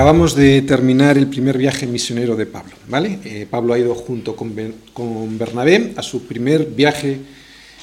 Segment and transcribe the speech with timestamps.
[0.00, 3.18] Acabamos de terminar el primer viaje misionero de Pablo, ¿vale?
[3.22, 4.54] Eh, Pablo ha ido junto con,
[4.94, 7.18] con Bernabé a su primer viaje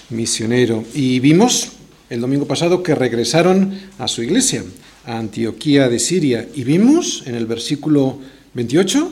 [0.10, 1.74] misionero y vimos
[2.10, 4.64] el domingo pasado que regresaron a su iglesia,
[5.06, 8.18] a Antioquía de Siria, y vimos en el versículo
[8.56, 9.12] 28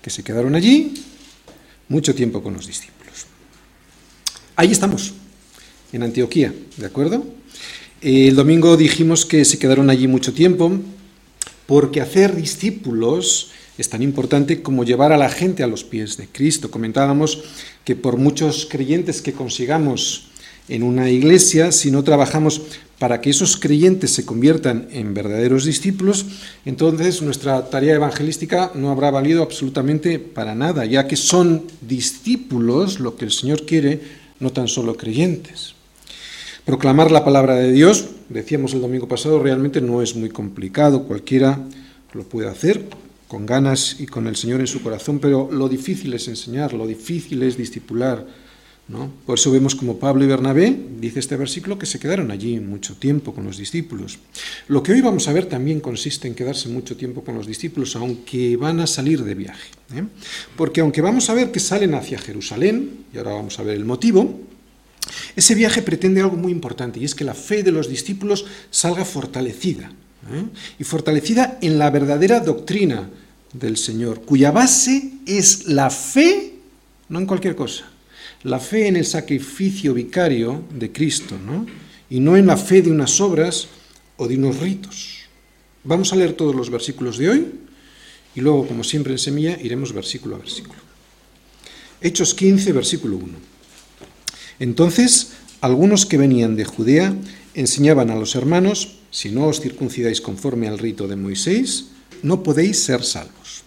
[0.00, 0.94] que se quedaron allí
[1.90, 3.26] mucho tiempo con los discípulos.
[4.56, 5.12] Ahí estamos,
[5.92, 7.26] en Antioquía, ¿de acuerdo?
[8.00, 10.80] El domingo dijimos que se quedaron allí mucho tiempo
[11.66, 16.28] porque hacer discípulos es tan importante como llevar a la gente a los pies de
[16.28, 16.70] Cristo.
[16.70, 17.42] Comentábamos
[17.84, 20.28] que por muchos creyentes que consigamos
[20.68, 22.62] en una iglesia, si no trabajamos
[22.98, 26.26] para que esos creyentes se conviertan en verdaderos discípulos,
[26.64, 33.16] entonces nuestra tarea evangelística no habrá valido absolutamente para nada, ya que son discípulos lo
[33.16, 34.00] que el Señor quiere,
[34.40, 35.73] no tan solo creyentes.
[36.64, 41.60] Proclamar la palabra de Dios, decíamos el domingo pasado, realmente no es muy complicado, cualquiera
[42.14, 42.88] lo puede hacer
[43.28, 46.86] con ganas y con el Señor en su corazón, pero lo difícil es enseñar, lo
[46.86, 48.26] difícil es discipular.
[48.88, 49.10] ¿no?
[49.26, 52.94] Por eso vemos como Pablo y Bernabé, dice este versículo, que se quedaron allí mucho
[52.94, 54.18] tiempo con los discípulos.
[54.68, 57.94] Lo que hoy vamos a ver también consiste en quedarse mucho tiempo con los discípulos,
[57.96, 59.70] aunque van a salir de viaje.
[59.94, 60.04] ¿eh?
[60.56, 63.84] Porque aunque vamos a ver que salen hacia Jerusalén, y ahora vamos a ver el
[63.84, 64.40] motivo,
[65.36, 69.04] ese viaje pretende algo muy importante y es que la fe de los discípulos salga
[69.04, 69.90] fortalecida.
[70.32, 70.44] ¿eh?
[70.78, 73.10] Y fortalecida en la verdadera doctrina
[73.52, 76.54] del Señor, cuya base es la fe,
[77.08, 77.84] no en cualquier cosa,
[78.42, 81.66] la fe en el sacrificio vicario de Cristo, ¿no?
[82.10, 83.68] y no en la fe de unas obras
[84.16, 85.20] o de unos ritos.
[85.82, 87.46] Vamos a leer todos los versículos de hoy
[88.34, 90.80] y luego, como siempre en semilla, iremos versículo a versículo.
[92.00, 93.53] Hechos 15, versículo 1.
[94.58, 97.14] Entonces, algunos que venían de Judea
[97.54, 101.86] enseñaban a los hermanos, si no os circuncidáis conforme al rito de Moisés,
[102.22, 103.62] no podéis ser salvos.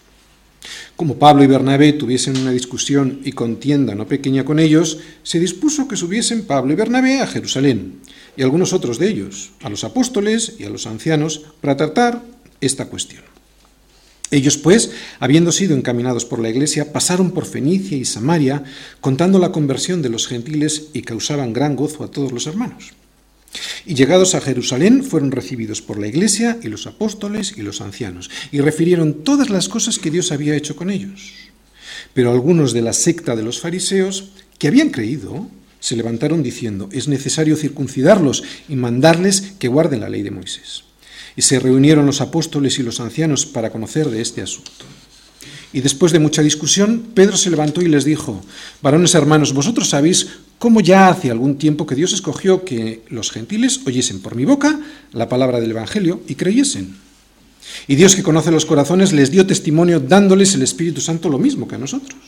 [0.96, 5.86] Como Pablo y Bernabé tuviesen una discusión y contienda no pequeña con ellos, se dispuso
[5.86, 8.00] que subiesen Pablo y Bernabé a Jerusalén,
[8.36, 12.22] y algunos otros de ellos, a los apóstoles y a los ancianos, para tratar
[12.60, 13.22] esta cuestión.
[14.30, 14.90] Ellos, pues,
[15.20, 18.62] habiendo sido encaminados por la iglesia, pasaron por Fenicia y Samaria,
[19.00, 22.92] contando la conversión de los gentiles y causaban gran gozo a todos los hermanos.
[23.86, 28.30] Y llegados a Jerusalén, fueron recibidos por la iglesia y los apóstoles y los ancianos,
[28.52, 31.32] y refirieron todas las cosas que Dios había hecho con ellos.
[32.12, 35.48] Pero algunos de la secta de los fariseos, que habían creído,
[35.80, 40.84] se levantaron diciendo, es necesario circuncidarlos y mandarles que guarden la ley de Moisés.
[41.38, 44.72] Y se reunieron los apóstoles y los ancianos para conocer de este asunto.
[45.72, 48.42] Y después de mucha discusión, Pedro se levantó y les dijo,
[48.82, 50.26] varones hermanos, vosotros sabéis
[50.58, 54.80] cómo ya hace algún tiempo que Dios escogió que los gentiles oyesen por mi boca
[55.12, 56.96] la palabra del Evangelio y creyesen.
[57.86, 61.68] Y Dios que conoce los corazones les dio testimonio dándoles el Espíritu Santo lo mismo
[61.68, 62.18] que a nosotros.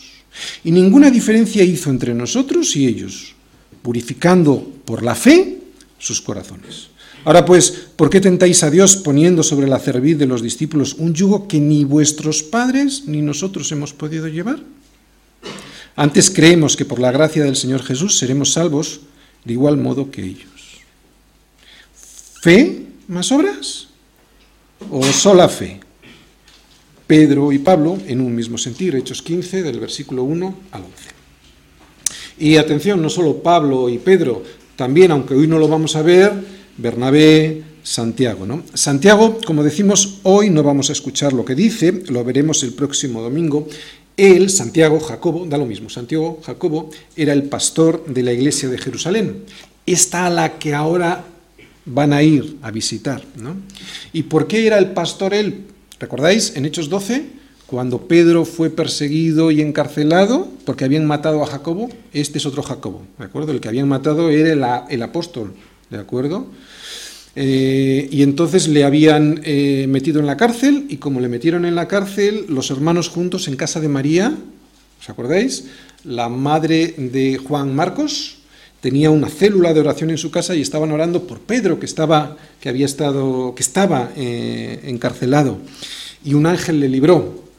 [0.62, 3.34] Y ninguna diferencia hizo entre nosotros y ellos,
[3.82, 5.58] purificando por la fe
[5.98, 6.89] sus corazones.
[7.24, 11.12] Ahora pues, ¿por qué tentáis a Dios poniendo sobre la cerviz de los discípulos un
[11.14, 14.60] yugo que ni vuestros padres ni nosotros hemos podido llevar?
[15.96, 19.00] Antes creemos que por la gracia del Señor Jesús seremos salvos
[19.44, 20.80] de igual modo que ellos.
[22.40, 23.88] ¿Fe más obras?
[24.90, 25.80] ¿O sola fe?
[27.06, 30.92] Pedro y Pablo en un mismo sentido, Hechos 15, del versículo 1 al 11.
[32.38, 34.42] Y atención, no solo Pablo y Pedro,
[34.76, 36.32] también, aunque hoy no lo vamos a ver,
[36.80, 38.46] Bernabé, Santiago.
[38.46, 38.62] ¿no?
[38.74, 43.22] Santiago, como decimos, hoy no vamos a escuchar lo que dice, lo veremos el próximo
[43.22, 43.68] domingo.
[44.16, 48.78] Él, Santiago, Jacobo, da lo mismo, Santiago, Jacobo, era el pastor de la iglesia de
[48.78, 49.44] Jerusalén,
[49.86, 51.24] esta a la que ahora
[51.86, 53.22] van a ir a visitar.
[53.36, 53.56] ¿no?
[54.12, 55.64] ¿Y por qué era el pastor él?
[55.98, 57.40] ¿Recordáis en Hechos 12?
[57.66, 63.02] Cuando Pedro fue perseguido y encarcelado porque habían matado a Jacobo, este es otro Jacobo,
[63.16, 63.52] ¿de acuerdo?
[63.52, 65.54] El que habían matado era el apóstol,
[65.90, 66.46] ¿de acuerdo?
[67.36, 71.74] Eh, y entonces le habían eh, metido en la cárcel y como le metieron en
[71.74, 74.34] la cárcel, los hermanos juntos en casa de María,
[75.00, 75.66] ¿os acordáis?
[76.04, 78.38] La madre de Juan Marcos
[78.80, 82.36] tenía una célula de oración en su casa y estaban orando por Pedro que estaba,
[82.60, 85.58] que había estado, que estaba eh, encarcelado
[86.24, 87.49] y un ángel le libró.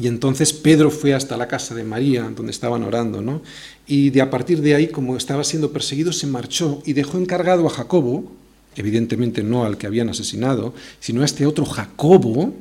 [0.00, 3.42] Y entonces Pedro fue hasta la casa de María, donde estaban orando, ¿no?
[3.86, 7.66] Y de a partir de ahí, como estaba siendo perseguido, se marchó y dejó encargado
[7.66, 8.32] a Jacobo,
[8.76, 12.54] evidentemente no al que habían asesinado, sino a este otro Jacobo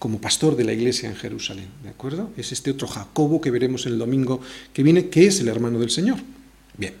[0.00, 2.30] como pastor de la iglesia en Jerusalén, ¿de acuerdo?
[2.36, 4.40] Es este otro Jacobo que veremos el domingo
[4.72, 6.18] que viene, que es el hermano del Señor.
[6.76, 6.94] Bien,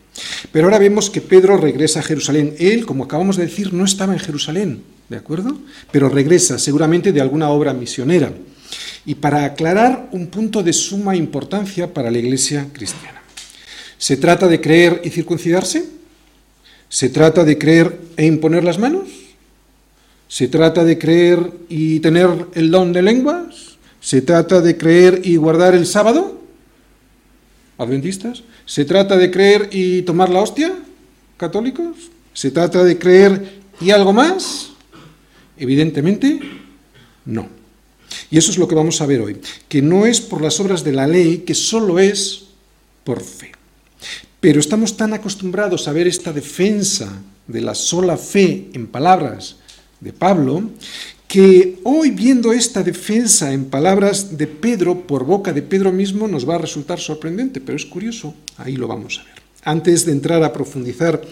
[0.52, 2.54] pero ahora vemos que Pedro regresa a Jerusalén.
[2.60, 5.58] Él, como acabamos de decir, no estaba en Jerusalén, ¿de acuerdo?
[5.90, 8.32] Pero regresa seguramente de alguna obra misionera.
[9.04, 13.22] Y para aclarar un punto de suma importancia para la iglesia cristiana.
[13.98, 15.84] ¿Se trata de creer y circuncidarse?
[16.88, 19.08] ¿Se trata de creer e imponer las manos?
[20.28, 23.78] ¿Se trata de creer y tener el don de lenguas?
[24.00, 26.40] ¿Se trata de creer y guardar el sábado?
[27.78, 28.42] ¿Adventistas?
[28.66, 30.72] ¿Se trata de creer y tomar la hostia?
[31.36, 32.10] ¿Católicos?
[32.32, 34.70] ¿Se trata de creer y algo más?
[35.56, 36.40] Evidentemente,
[37.24, 37.61] no.
[38.30, 39.36] Y eso es lo que vamos a ver hoy,
[39.68, 42.44] que no es por las obras de la ley, que solo es
[43.04, 43.52] por fe.
[44.40, 49.56] Pero estamos tan acostumbrados a ver esta defensa de la sola fe en palabras
[50.00, 50.70] de Pablo,
[51.28, 56.46] que hoy viendo esta defensa en palabras de Pedro, por boca de Pedro mismo, nos
[56.46, 59.42] va a resultar sorprendente, pero es curioso, ahí lo vamos a ver.
[59.64, 61.22] Antes de entrar a profundizar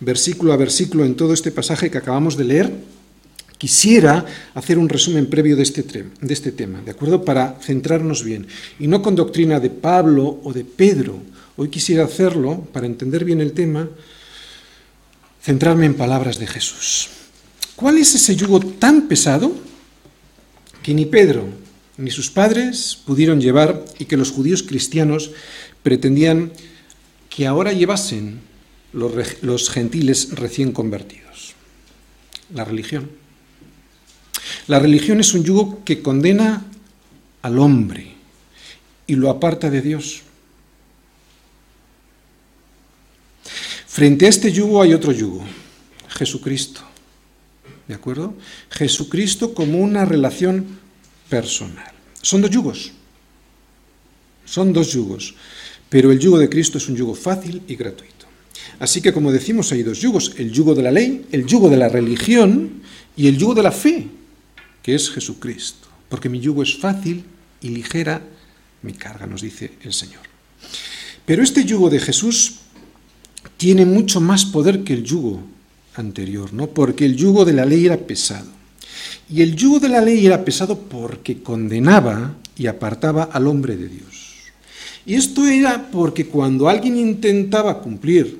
[0.00, 2.72] versículo a versículo en todo este pasaje que acabamos de leer,
[3.58, 4.24] quisiera
[4.54, 7.24] hacer un resumen previo de este, de este tema, ¿de acuerdo?
[7.24, 8.46] Para centrarnos bien,
[8.78, 11.18] y no con doctrina de Pablo o de Pedro.
[11.56, 13.88] Hoy quisiera hacerlo, para entender bien el tema,
[15.42, 17.08] centrarme en palabras de Jesús.
[17.76, 19.52] ¿Cuál es ese yugo tan pesado
[20.82, 21.46] que ni Pedro
[21.98, 25.30] ni sus padres pudieron llevar y que los judíos cristianos
[25.82, 26.52] pretendían
[27.30, 28.40] que ahora llevasen
[28.92, 31.54] los, gentiles recién convertidos?
[32.52, 33.10] La religión.
[34.66, 36.64] La religión es un yugo que condena
[37.42, 38.14] al hombre
[39.06, 40.22] y lo aparta de Dios.
[43.86, 45.44] Frente a este yugo hay otro yugo,
[46.08, 46.82] Jesucristo.
[47.88, 48.34] ¿De acuerdo?
[48.70, 50.66] Jesucristo como una relación
[51.30, 51.92] personal.
[52.20, 52.92] Son dos yugos.
[54.44, 55.34] Son dos yugos.
[55.88, 58.26] Pero el yugo de Cristo es un yugo fácil y gratuito.
[58.78, 60.32] Así que, como decimos, hay dos yugos.
[60.36, 62.82] El yugo de la ley, el yugo de la religión
[63.16, 64.08] y el yugo de la fe,
[64.86, 65.88] que es Jesucristo.
[66.08, 67.24] Porque mi yugo es fácil
[67.60, 68.22] y ligera
[68.82, 70.22] mi carga, nos dice el Señor.
[71.24, 72.58] Pero este yugo de Jesús
[73.56, 75.42] tiene mucho más poder que el yugo
[75.96, 76.68] anterior, ¿no?
[76.68, 78.46] Porque el yugo de la ley era pesado.
[79.28, 83.88] Y el yugo de la ley era pesado porque condenaba y apartaba al hombre de
[83.88, 84.36] Dios.
[85.04, 88.38] Y esto era porque cuando alguien intentaba cumplir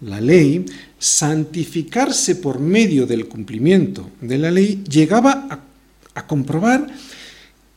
[0.00, 0.64] la ley,
[0.98, 5.73] santificarse por medio del cumplimiento de la ley, llegaba a,
[6.14, 6.86] a comprobar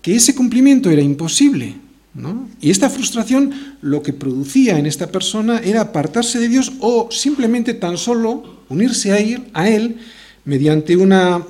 [0.02, 1.76] que ese cumplimiento era imposible.
[2.14, 2.50] ¿no?
[2.60, 7.76] Y esta frustración lo que producía en esta persona era apartarse de Dios o simplemente
[7.76, 9.98] tan solo unirse a él, a él
[10.46, 11.46] mediante una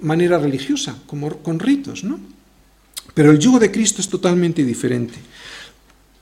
[0.00, 2.18] manera religiosa, como con ritos, ¿no?
[3.14, 5.18] Pero el yugo de Cristo es totalmente diferente.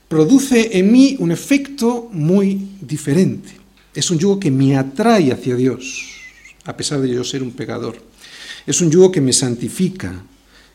[0.07, 3.51] Produce en mí un efecto muy diferente.
[3.93, 6.09] Es un yugo que me atrae hacia Dios,
[6.65, 8.10] a pesar de yo ser un pecador.
[8.65, 10.23] Es un yugo que me santifica,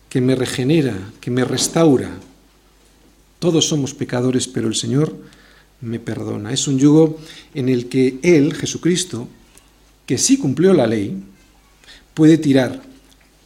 [0.09, 2.11] que me regenera, que me restaura.
[3.39, 5.17] Todos somos pecadores, pero el Señor
[5.81, 6.53] me perdona.
[6.53, 7.19] Es un yugo
[7.55, 9.29] en el que Él, Jesucristo,
[10.07, 11.23] que sí cumplió la ley,
[12.15, 12.83] puede tirar,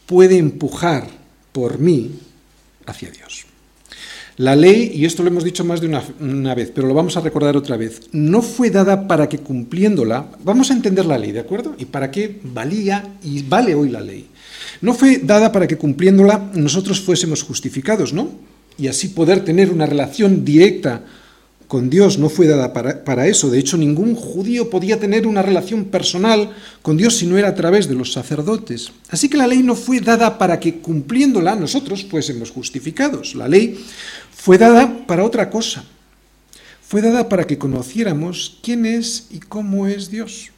[0.05, 1.07] puede empujar
[1.51, 2.11] por mí
[2.85, 3.45] hacia Dios.
[4.37, 5.87] La ley, y esto lo hemos dicho más de
[6.19, 10.31] una, vez, pero lo vamos a recordar otra vez, no fue dada para que cumpliéndola,
[10.43, 11.75] vamos a entender la ley, ¿de acuerdo?
[11.77, 14.27] Y para qué valía y vale hoy la ley.
[14.81, 18.31] No fue dada para que cumpliéndola nosotros fuésemos justificados, ¿no?
[18.77, 21.03] Y así poder tener una relación directa
[21.71, 23.49] con Dios no fue dada para, eso.
[23.49, 26.51] De hecho, ningún judío podía tener una relación personal
[26.81, 28.91] con Dios si no era a través de los sacerdotes.
[29.07, 33.35] Así que la ley no fue dada para que cumpliéndola nosotros fuésemos justificados.
[33.35, 33.79] La ley
[34.35, 35.85] fue dada para otra cosa.
[36.85, 40.51] Fue dada para que conociéramos quién es y cómo es Dios.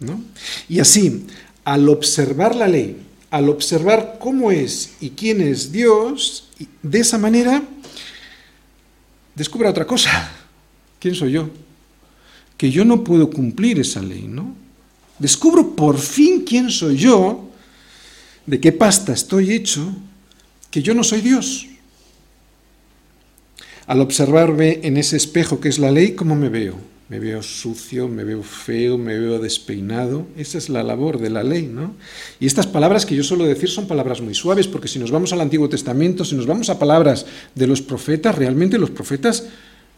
[0.00, 0.22] ¿no?
[0.66, 1.26] Y así,
[1.66, 2.96] al observar la ley,
[3.28, 6.48] al observar cómo es y quién es Dios,
[6.80, 7.60] de esa manera
[9.34, 10.30] descubra otra cosa.
[11.00, 11.50] ¿Quién soy yo?
[12.56, 14.54] Que yo no puedo cumplir esa ley, ¿no?
[15.18, 17.50] Descubro por fin quién soy yo,
[18.46, 19.92] de qué pasta estoy hecho,
[20.70, 21.66] que yo no soy Dios.
[23.88, 26.76] Al observarme en ese espejo que es la ley, ¿cómo me veo?
[27.08, 30.26] Me veo sucio, me veo feo, me veo despeinado.
[30.36, 31.94] Esa es la labor de la ley, ¿no?
[32.40, 35.32] Y estas palabras que yo suelo decir son palabras muy suaves, porque si nos vamos
[35.32, 39.44] al Antiguo Testamento, si nos vamos a palabras de los profetas, realmente los profetas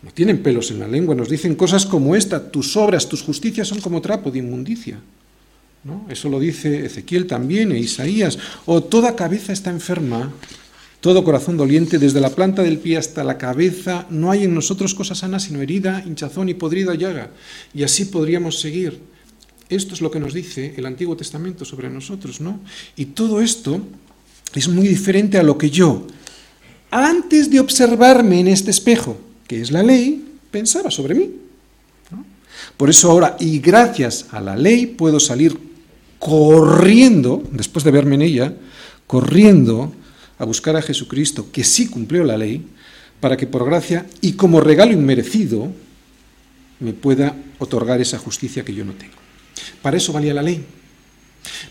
[0.02, 3.68] no tienen pelos en la lengua, nos dicen cosas como esta, tus obras, tus justicias
[3.68, 5.00] son como trapo de inmundicia.
[5.84, 6.06] ¿no?
[6.08, 8.38] Eso lo dice Ezequiel también e Isaías.
[8.66, 10.32] O toda cabeza está enferma
[11.00, 14.94] todo corazón doliente, desde la planta del pie hasta la cabeza, no hay en nosotros
[14.94, 17.30] cosa sana sino herida, hinchazón y podrida llaga.
[17.72, 19.00] Y así podríamos seguir.
[19.68, 22.60] Esto es lo que nos dice el Antiguo Testamento sobre nosotros, ¿no?
[22.96, 23.80] Y todo esto
[24.54, 26.06] es muy diferente a lo que yo,
[26.90, 31.30] antes de observarme en este espejo, que es la ley, pensaba sobre mí.
[32.76, 35.58] Por eso ahora, y gracias a la ley, puedo salir
[36.18, 38.54] corriendo, después de verme en ella,
[39.06, 39.92] corriendo
[40.38, 42.64] a buscar a Jesucristo, que sí cumplió la ley,
[43.20, 45.72] para que por gracia y como regalo inmerecido
[46.80, 49.14] me pueda otorgar esa justicia que yo no tengo.
[49.82, 50.64] Para eso valía la ley.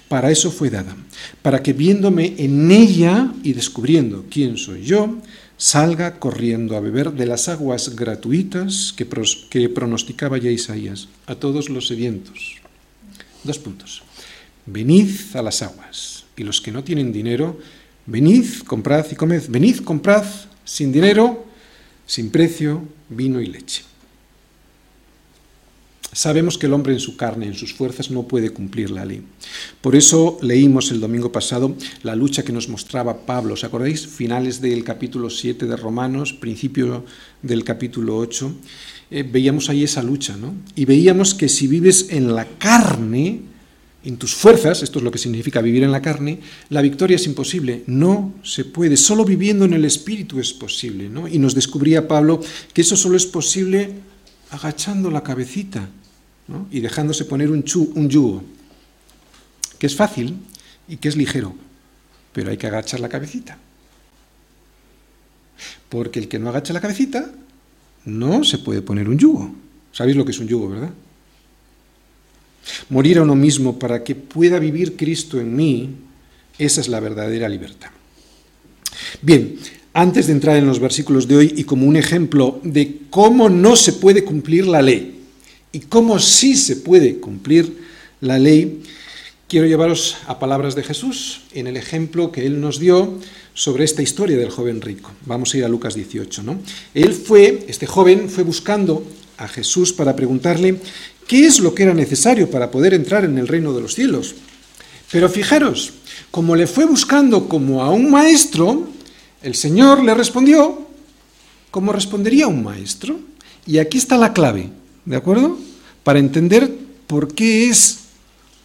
[0.07, 0.95] Para eso fue dada.
[1.41, 5.17] Para que viéndome en ella y descubriendo quién soy yo,
[5.57, 9.07] salga corriendo a beber de las aguas gratuitas que,
[9.50, 12.57] que pronosticaba ya Isaías a todos los sedientos.
[13.43, 14.03] Dos puntos.
[14.65, 17.57] Venid a las aguas, y los que no tienen dinero,
[18.08, 19.44] venid, comprad y comed.
[19.50, 20.26] Venid, comprad
[20.64, 21.46] sin dinero,
[22.06, 23.84] sin precio, vino y leche.
[26.18, 29.22] Sabemos que el hombre en su carne, en sus fuerzas, no puede cumplir la ley.
[29.82, 33.54] Por eso leímos el domingo pasado la lucha que nos mostraba Pablo.
[33.54, 34.08] ¿Os acordáis?
[34.08, 37.06] Finales del capítulo 7 de Romanos, principio
[37.44, 38.52] del capítulo 8.
[39.12, 40.56] Eh, veíamos ahí esa lucha, ¿no?
[40.76, 43.42] Y veíamos que si vives en la carne,
[44.04, 46.39] en tus fuerzas, esto es lo que significa vivir en la carne,
[46.70, 51.10] la victoria es imposible, no se puede, solo viviendo en el Espíritu es posible.
[51.32, 52.39] Y nos descubría Pablo
[52.74, 53.96] que eso solo es posible
[54.51, 55.89] agachando la cabecita
[56.72, 58.44] y dejándose poner un, un yugo,
[59.77, 60.38] que es fácil
[60.88, 61.56] y que es ligero,
[62.32, 63.58] pero hay que agachar la cabecita.
[65.89, 67.32] Porque el que no agacha la cabecita
[68.06, 69.54] no se puede poner un yugo.
[69.92, 70.92] ¿Sabéis lo que es un yugo, verdad?
[72.89, 75.89] Morir a uno mismo para que pueda vivir Cristo en mí,
[76.57, 77.89] esa es la verdadera libertad.
[79.21, 79.57] Bien,
[79.93, 83.75] antes de entrar en los versículos de hoy y como un ejemplo de cómo no
[83.75, 85.21] se puede cumplir la ley
[85.71, 87.77] y cómo sí se puede cumplir
[88.21, 88.81] la ley,
[89.47, 93.19] quiero llevaros a palabras de Jesús en el ejemplo que él nos dio
[93.53, 95.12] sobre esta historia del joven rico.
[95.25, 96.59] Vamos a ir a Lucas 18, ¿no?
[96.93, 99.03] Él fue, este joven fue buscando
[99.38, 100.79] a Jesús para preguntarle
[101.27, 104.36] qué es lo que era necesario para poder entrar en el reino de los cielos.
[105.12, 105.93] Pero fijaros,
[106.31, 108.88] como le fue buscando como a un maestro,
[109.41, 110.88] el Señor le respondió
[111.72, 113.19] como respondería un maestro.
[113.65, 114.69] Y aquí está la clave,
[115.05, 115.57] ¿de acuerdo?
[116.03, 116.74] Para entender
[117.05, 118.00] por qué es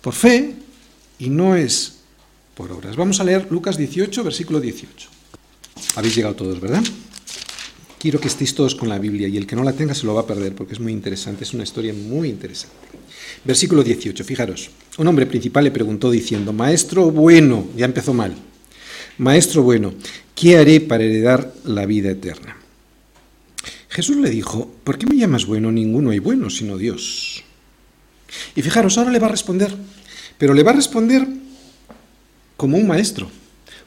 [0.00, 0.54] por fe
[1.19, 1.99] y no es
[2.54, 2.97] por obras.
[2.97, 5.09] Vamos a leer Lucas 18, versículo 18.
[5.97, 6.83] Habéis llegado todos, ¿verdad?
[8.02, 10.14] Quiero que estéis todos con la Biblia y el que no la tenga se lo
[10.14, 12.75] va a perder porque es muy interesante, es una historia muy interesante.
[13.44, 18.35] Versículo 18, fijaros, un hombre principal le preguntó diciendo, Maestro bueno, ya empezó mal,
[19.18, 19.94] Maestro bueno,
[20.35, 22.56] ¿qué haré para heredar la vida eterna?
[23.88, 25.71] Jesús le dijo, ¿por qué me llamas bueno?
[25.71, 27.44] Ninguno hay bueno sino Dios.
[28.56, 29.73] Y fijaros, ahora le va a responder,
[30.38, 31.25] pero le va a responder
[32.56, 33.30] como un maestro,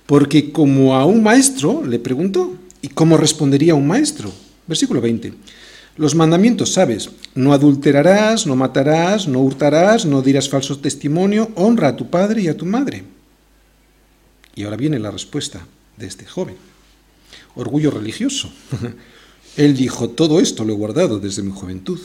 [0.05, 4.31] porque como a un maestro le preguntó, ¿Y cómo respondería un maestro?
[4.67, 5.33] Versículo 20.
[5.97, 11.95] Los mandamientos, sabes, no adulterarás, no matarás, no hurtarás, no dirás falso testimonio, honra a
[11.95, 13.03] tu padre y a tu madre.
[14.53, 15.65] Y ahora viene la respuesta
[15.97, 16.57] de este joven.
[17.55, 18.53] Orgullo religioso.
[19.57, 21.99] Él dijo, todo esto lo he guardado desde mi juventud.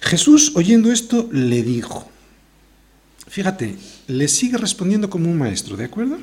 [0.00, 2.08] Jesús, oyendo esto, le dijo,
[3.26, 3.74] fíjate,
[4.06, 6.18] le sigue respondiendo como un maestro, ¿de acuerdo?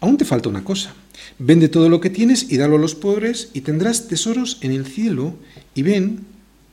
[0.00, 0.94] Aún te falta una cosa.
[1.38, 4.86] Vende todo lo que tienes y dalo a los pobres y tendrás tesoros en el
[4.86, 5.34] cielo
[5.74, 6.26] y ven,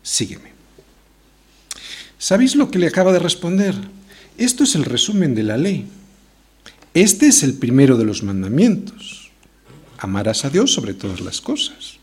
[0.03, 0.51] sígueme.
[2.17, 3.75] ¿Sabéis lo que le acaba de responder?
[4.37, 5.87] Esto es el resumen de la ley.
[6.93, 9.31] Este es el primero de los mandamientos.
[9.99, 11.97] Amarás a Dios sobre todas las cosas.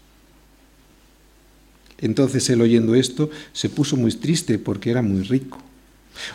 [1.98, 5.58] Entonces él oyendo esto se puso muy triste porque era muy rico.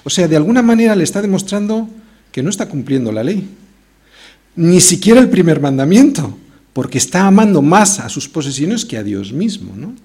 [0.04, 1.90] O sea, de alguna manera le está demostrando
[2.32, 3.48] que no está cumpliendo la ley
[4.60, 6.38] ni siquiera el primer mandamiento,
[6.74, 9.74] porque está amando más a sus posesiones que a Dios mismo.
[9.74, 9.96] ¿no?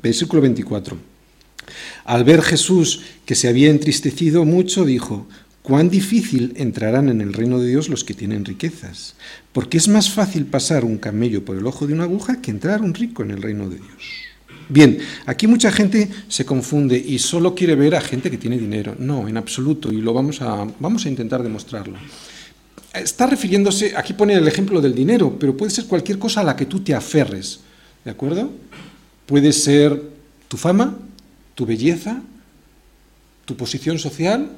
[0.00, 0.96] Versículo 24.
[2.04, 5.26] Al ver Jesús que se había entristecido mucho, dijo,
[5.62, 9.16] cuán difícil entrarán en el reino de Dios los que tienen riquezas,
[9.52, 12.80] porque es más fácil pasar un camello por el ojo de una aguja que entrar
[12.80, 14.04] un rico en el reino de Dios.
[14.68, 18.94] Bien, aquí mucha gente se confunde y solo quiere ver a gente que tiene dinero.
[19.00, 21.98] No, en absoluto, y lo vamos a, vamos a intentar demostrarlo
[22.94, 26.56] está refiriéndose, aquí pone el ejemplo del dinero, pero puede ser cualquier cosa a la
[26.56, 27.60] que tú te aferres,
[28.04, 28.50] ¿de acuerdo?
[29.26, 30.00] Puede ser
[30.48, 30.96] tu fama,
[31.54, 32.22] tu belleza,
[33.44, 34.50] tu posición social,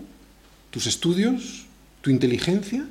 [0.71, 1.67] tus estudios,
[2.03, 2.85] tu inteligencia,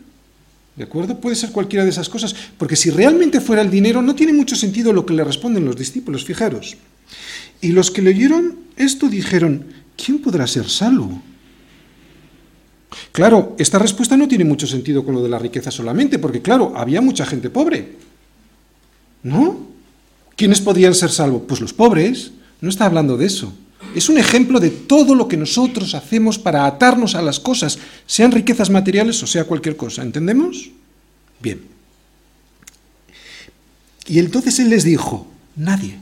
[0.75, 1.20] ¿de acuerdo?
[1.20, 4.56] Puede ser cualquiera de esas cosas, porque si realmente fuera el dinero, no tiene mucho
[4.56, 6.78] sentido lo que le responden los discípulos, fijaros.
[7.62, 11.22] Y los que leyeron esto dijeron, ¿quién podrá ser salvo?
[13.16, 16.74] Claro, esta respuesta no tiene mucho sentido con lo de la riqueza solamente, porque claro,
[16.76, 17.94] había mucha gente pobre.
[19.24, 19.58] ¿No?
[20.36, 21.44] ¿Quiénes podían ser salvos?
[21.48, 22.32] Pues los pobres.
[22.60, 23.54] No está hablando de eso.
[23.96, 28.34] Es un ejemplo de todo lo que nosotros hacemos para atarnos a las cosas, sean
[28.34, 30.04] riquezas materiales o sea cualquier cosa.
[30.04, 30.72] ¿Entendemos?
[31.42, 31.62] Bien.
[34.08, 35.98] Y entonces él les dijo, nadie.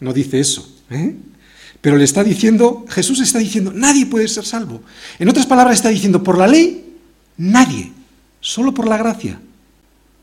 [0.00, 0.68] No dice eso.
[0.90, 1.14] ¿eh?
[1.84, 4.80] Pero le está diciendo, Jesús está diciendo, nadie puede ser salvo.
[5.18, 6.94] En otras palabras, está diciendo, por la ley,
[7.36, 7.92] nadie,
[8.40, 9.38] solo por la gracia.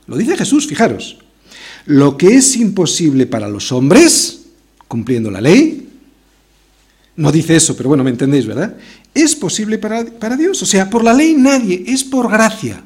[0.08, 1.20] Lo dice Jesús, fijaros.
[1.86, 4.48] Lo que es imposible para los hombres,
[4.88, 5.88] cumpliendo la ley,
[7.18, 8.75] no dice eso, pero bueno, me entendéis, ¿verdad?
[9.13, 10.63] Es posible para, para Dios.
[10.63, 12.84] O sea, por la ley nadie, es por gracia.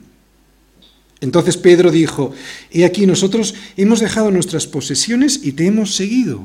[1.22, 2.34] Entonces Pedro dijo,
[2.72, 6.44] he aquí nosotros hemos dejado nuestras posesiones y te hemos seguido.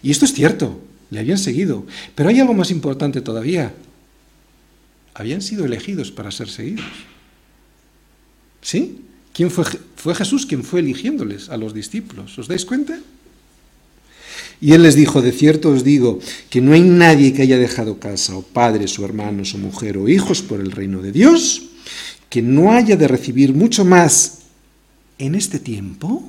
[0.00, 1.86] Y esto es cierto, le habían seguido.
[2.14, 3.74] Pero hay algo más importante todavía.
[5.14, 6.86] Habían sido elegidos para ser seguidos.
[8.60, 9.02] ¿Sí?
[9.32, 9.64] ¿Quién fue?
[9.96, 12.36] Fue Jesús quien fue eligiéndoles a los discípulos.
[12.38, 12.98] ¿Os dais cuenta?
[14.60, 16.20] Y él les dijo, de cierto os digo,
[16.50, 20.08] que no hay nadie que haya dejado casa, o padres, o hermanos, o mujer, o
[20.08, 21.70] hijos por el reino de Dios,
[22.28, 24.40] que no haya de recibir mucho más
[25.18, 26.22] en este tiempo.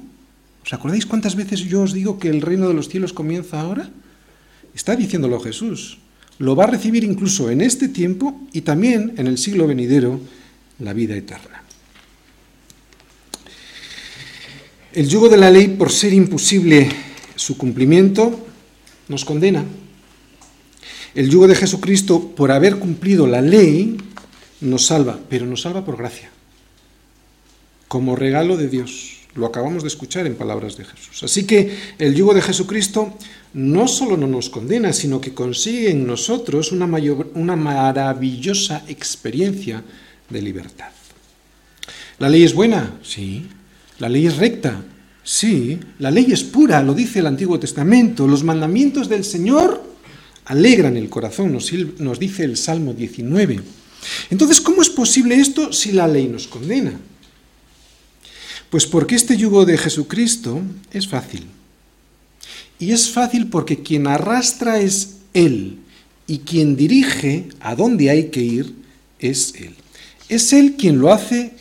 [0.65, 3.89] ¿Os acordáis cuántas veces yo os digo que el reino de los cielos comienza ahora?
[4.75, 5.97] Está diciéndolo Jesús.
[6.37, 10.19] Lo va a recibir incluso en este tiempo y también en el siglo venidero
[10.79, 11.63] la vida eterna.
[14.93, 16.89] El yugo de la ley, por ser imposible
[17.35, 18.47] su cumplimiento,
[19.07, 19.63] nos condena.
[21.13, 23.97] El yugo de Jesucristo, por haber cumplido la ley,
[24.61, 26.29] nos salva, pero nos salva por gracia,
[27.87, 29.14] como regalo de Dios.
[29.35, 31.23] Lo acabamos de escuchar en palabras de Jesús.
[31.23, 33.17] Así que el yugo de Jesucristo
[33.53, 39.83] no solo no nos condena, sino que consigue en nosotros una, mayor, una maravillosa experiencia
[40.29, 40.87] de libertad.
[42.19, 42.97] ¿La ley es buena?
[43.03, 43.45] Sí.
[43.99, 44.81] ¿La ley es recta?
[45.21, 45.79] Sí.
[45.99, 48.27] La ley es pura, lo dice el Antiguo Testamento.
[48.27, 49.83] Los mandamientos del Señor
[50.45, 53.59] alegran el corazón, nos, nos dice el Salmo 19.
[54.29, 56.93] Entonces, ¿cómo es posible esto si la ley nos condena?
[58.69, 61.45] Pues porque este yugo de Jesucristo es fácil.
[62.79, 65.79] Y es fácil porque quien arrastra es Él
[66.27, 68.75] y quien dirige a dónde hay que ir
[69.19, 69.75] es Él.
[70.27, 71.53] Es Él quien lo hace,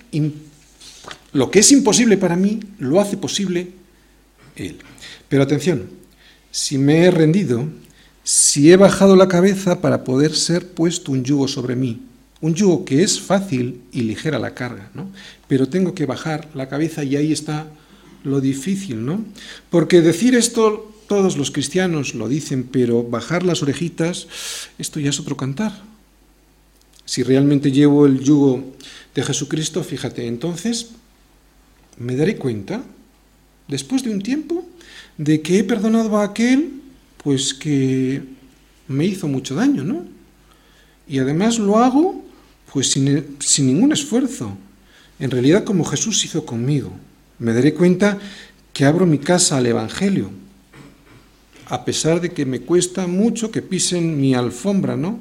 [1.32, 3.72] lo que es imposible para mí, lo hace posible
[4.56, 4.78] Él.
[5.28, 5.90] Pero atención,
[6.50, 7.68] si me he rendido,
[8.22, 12.00] si he bajado la cabeza para poder ser puesto un yugo sobre mí,
[12.44, 15.08] un yugo que es fácil y ligera la carga, ¿no?
[15.48, 17.66] Pero tengo que bajar la cabeza y ahí está
[18.22, 19.24] lo difícil, ¿no?
[19.70, 24.26] Porque decir esto todos los cristianos lo dicen, pero bajar las orejitas,
[24.78, 25.72] esto ya es otro cantar.
[27.06, 28.74] Si realmente llevo el yugo
[29.14, 30.90] de Jesucristo, fíjate, entonces
[31.96, 32.84] me daré cuenta,
[33.68, 34.66] después de un tiempo,
[35.16, 36.82] de que he perdonado a aquel,
[37.22, 38.22] pues que
[38.86, 40.04] me hizo mucho daño, ¿no?
[41.08, 42.23] Y además lo hago,
[42.74, 44.50] pues sin, sin ningún esfuerzo.
[45.20, 46.90] En realidad como Jesús hizo conmigo.
[47.38, 48.18] Me daré cuenta
[48.72, 50.30] que abro mi casa al Evangelio,
[51.66, 55.20] a pesar de que me cuesta mucho que pisen mi alfombra, ¿no?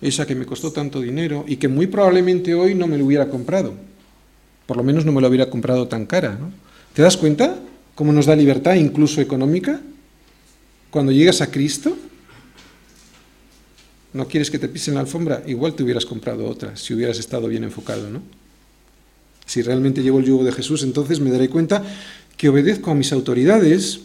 [0.00, 3.28] Esa que me costó tanto dinero y que muy probablemente hoy no me lo hubiera
[3.28, 3.74] comprado.
[4.66, 6.52] Por lo menos no me lo hubiera comprado tan cara, ¿no?
[6.92, 7.58] ¿Te das cuenta
[7.96, 9.80] cómo nos da libertad, incluso económica?
[10.92, 11.96] Cuando llegas a Cristo,
[14.14, 17.48] no quieres que te pisen la alfombra, igual te hubieras comprado otra, si hubieras estado
[17.48, 18.22] bien enfocado, ¿no?
[19.44, 21.82] Si realmente llevo el yugo de Jesús, entonces me daré cuenta
[22.36, 24.00] que obedezco a mis autoridades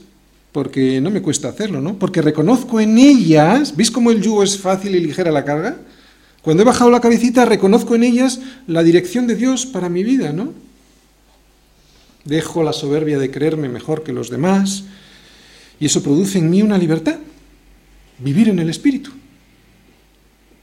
[0.51, 1.97] porque no me cuesta hacerlo, ¿no?
[1.97, 5.77] Porque reconozco en ellas, ¿veis cómo el yugo es fácil y ligera la carga?
[6.41, 10.33] Cuando he bajado la cabecita, reconozco en ellas la dirección de Dios para mi vida,
[10.33, 10.53] ¿no?
[12.25, 14.85] Dejo la soberbia de creerme mejor que los demás
[15.79, 17.19] y eso produce en mí una libertad,
[18.17, 19.11] vivir en el Espíritu.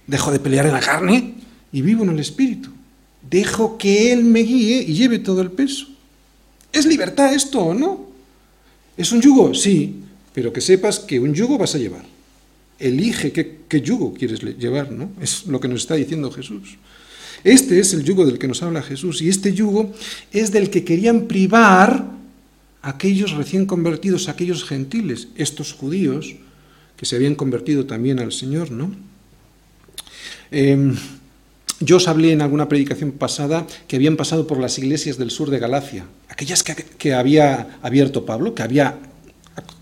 [0.06, 1.34] Dejo de pelear en la carne
[1.72, 2.70] y vivo en el Espíritu.
[3.28, 5.86] Dejo que Él me guíe y lleve todo el peso.
[6.72, 8.06] ¿Es libertad esto o no?
[8.96, 9.54] ¿Es un yugo?
[9.54, 12.04] Sí, pero que sepas que un yugo vas a llevar.
[12.78, 15.10] Elige qué, yugo quieres llevar, ¿no?
[15.20, 16.76] Es lo que nos está diciendo Jesús.
[17.42, 19.92] Este es el yugo del que nos habla Jesús y este yugo
[20.32, 22.04] es del que querían privar
[22.82, 26.36] aquellos recién convertidos, aquellos gentiles, estos judíos
[26.96, 28.90] que se habían convertido también al Señor, ¿no?
[30.50, 30.94] Em,
[31.80, 35.50] yo os hablé en alguna predicación pasada que habían pasado por las iglesias del sur
[35.50, 38.98] de Galacia, aquellas que, había abierto Pablo, que había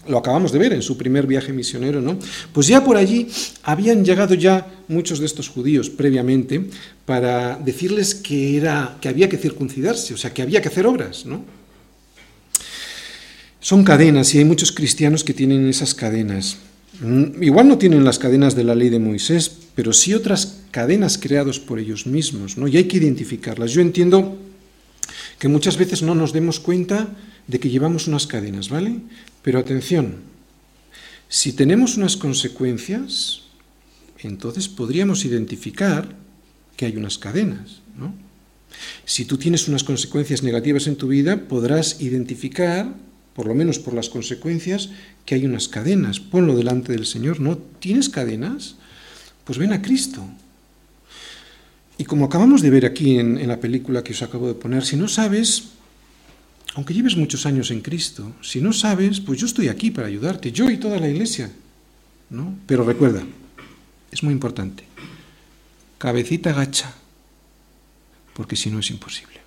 [0.06, 2.18] lo acabamos de ver en su primer viaje misionero, ¿no?
[2.52, 3.26] Pues ya por allí
[3.62, 6.68] habían llegado ya muchos de estos judíos previamente
[7.06, 11.24] para decirles que, era, que había que circuncidarse, o sea, que había que hacer obras,
[11.24, 11.44] ¿no?
[13.60, 16.58] Son cadenas y hay muchos cristianos que tienen esas cadenas.
[17.00, 21.18] Mm, igual no tienen las cadenas de la ley de Moisés, pero sí otras cadenas
[21.18, 22.68] creadas por ellos mismos, ¿no?
[22.68, 23.72] Y hay que identificarlas.
[23.72, 24.38] Yo entiendo
[25.38, 27.08] que muchas veces no nos demos cuenta
[27.46, 29.00] de que llevamos unas cadenas, ¿vale?
[29.42, 30.16] Pero atención,
[31.28, 33.42] si tenemos unas consecuencias,
[34.20, 36.16] entonces podríamos identificar
[36.76, 38.14] que hay unas cadenas, ¿no?
[39.04, 42.94] Si tú tienes unas consecuencias negativas en tu vida, podrás identificar,
[43.34, 44.90] por lo menos por las consecuencias,
[45.26, 46.20] que hay unas cadenas.
[46.20, 47.58] Ponlo delante del Señor, ¿no?
[47.58, 48.76] ¿Tienes cadenas?
[49.44, 50.24] Pues ven a Cristo.
[51.98, 54.96] Y como acabamos de ver aquí en, la película que os acabo de poner, si
[54.96, 55.70] no sabes,
[56.74, 60.50] aunque lleves muchos años en Cristo, si no sabes, pues yo estoy aquí para ayudarte,
[60.50, 61.52] yo y toda la iglesia.
[62.30, 62.56] ¿no?
[62.66, 63.22] Pero recuerda,
[64.10, 64.84] es muy importante,
[65.98, 66.92] cabecita gacha,
[68.34, 69.40] porque si no es imposible.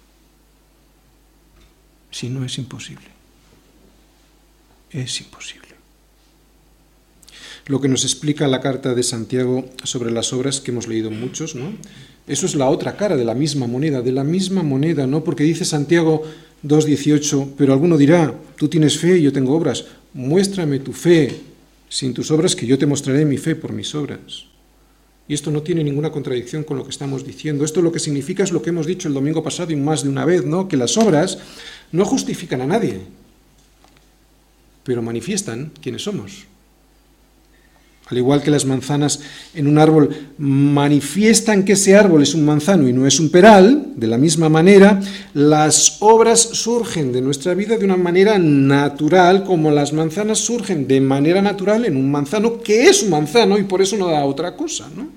[2.12, 3.16] Si no es imposible.
[4.91, 5.67] Es imposible.
[7.67, 11.56] Lo que nos explica la carta de Santiago sobre las obras que hemos leído muchos,
[11.56, 11.73] ¿no?
[12.26, 15.23] Eso es la otra cara de la misma moneda, de la misma moneda, ¿no?
[15.23, 16.23] Porque dice Santiago,
[16.65, 21.41] 2.18, pero alguno dirá, tú tienes fe y yo tengo obras, muéstrame tu fe
[21.89, 24.45] sin tus obras, que yo te mostraré mi fe por mis obras.
[25.28, 27.65] Y esto no tiene ninguna contradicción con lo que estamos diciendo.
[27.65, 30.10] Esto lo que significa es lo que hemos dicho el domingo pasado y más de
[30.10, 30.69] una vez, ¿no?
[30.69, 31.38] Que las obras
[31.91, 33.02] no justifican a nadie,
[34.88, 36.47] pero manifiestan quiénes somos.
[38.08, 39.19] Al igual que las manzanas
[39.54, 43.91] en un árbol manifiestan que ese árbol es un manzano y no es un peral,
[43.97, 45.02] de la misma manera,
[45.34, 51.02] las obras surgen de nuestra vida de una manera natural, como las manzanas surgen de
[51.02, 54.56] manera natural en un manzano que es un manzano y por eso no da otra
[54.56, 54.89] cosa.
[54.95, 55.10] ¿no?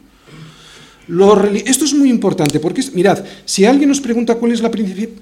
[1.64, 4.70] Esto es muy importante porque, mirad, si alguien nos pregunta cuál es la,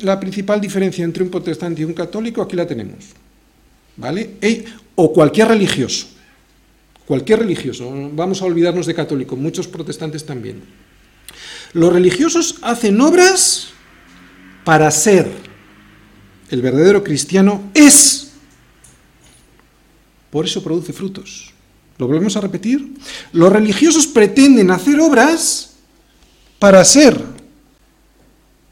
[0.00, 3.27] la principal diferencia entre un protestante y un católico, aquí la tenemos.
[3.98, 4.64] ¿Vale?
[4.94, 6.08] O cualquier religioso
[7.08, 10.60] cualquier religioso, vamos a olvidarnos de católico, muchos protestantes también.
[11.72, 13.68] Los religiosos hacen obras
[14.62, 15.26] para ser.
[16.50, 18.32] El verdadero cristiano es.
[20.30, 21.50] Por eso produce frutos.
[21.96, 22.92] ¿Lo volvemos a repetir?
[23.32, 25.76] Los religiosos pretenden hacer obras
[26.58, 27.24] para ser.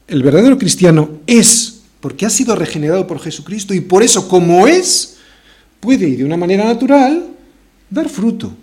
[0.07, 5.16] El verdadero cristiano es, porque ha sido regenerado por Jesucristo y por eso como es,
[5.79, 7.27] puede ir de una manera natural
[7.89, 8.53] dar fruto.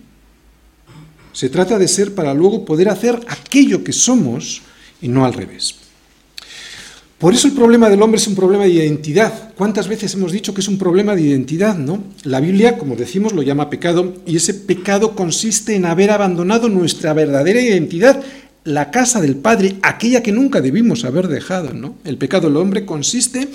[1.33, 4.61] Se trata de ser para luego poder hacer aquello que somos
[5.01, 5.75] y no al revés.
[7.17, 9.53] Por eso el problema del hombre es un problema de identidad.
[9.55, 12.03] ¿Cuántas veces hemos dicho que es un problema de identidad, no?
[12.23, 17.13] La Biblia, como decimos, lo llama pecado y ese pecado consiste en haber abandonado nuestra
[17.13, 18.21] verdadera identidad,
[18.65, 21.95] la casa del Padre, aquella que nunca debimos haber dejado, ¿no?
[22.03, 23.47] El pecado del hombre consiste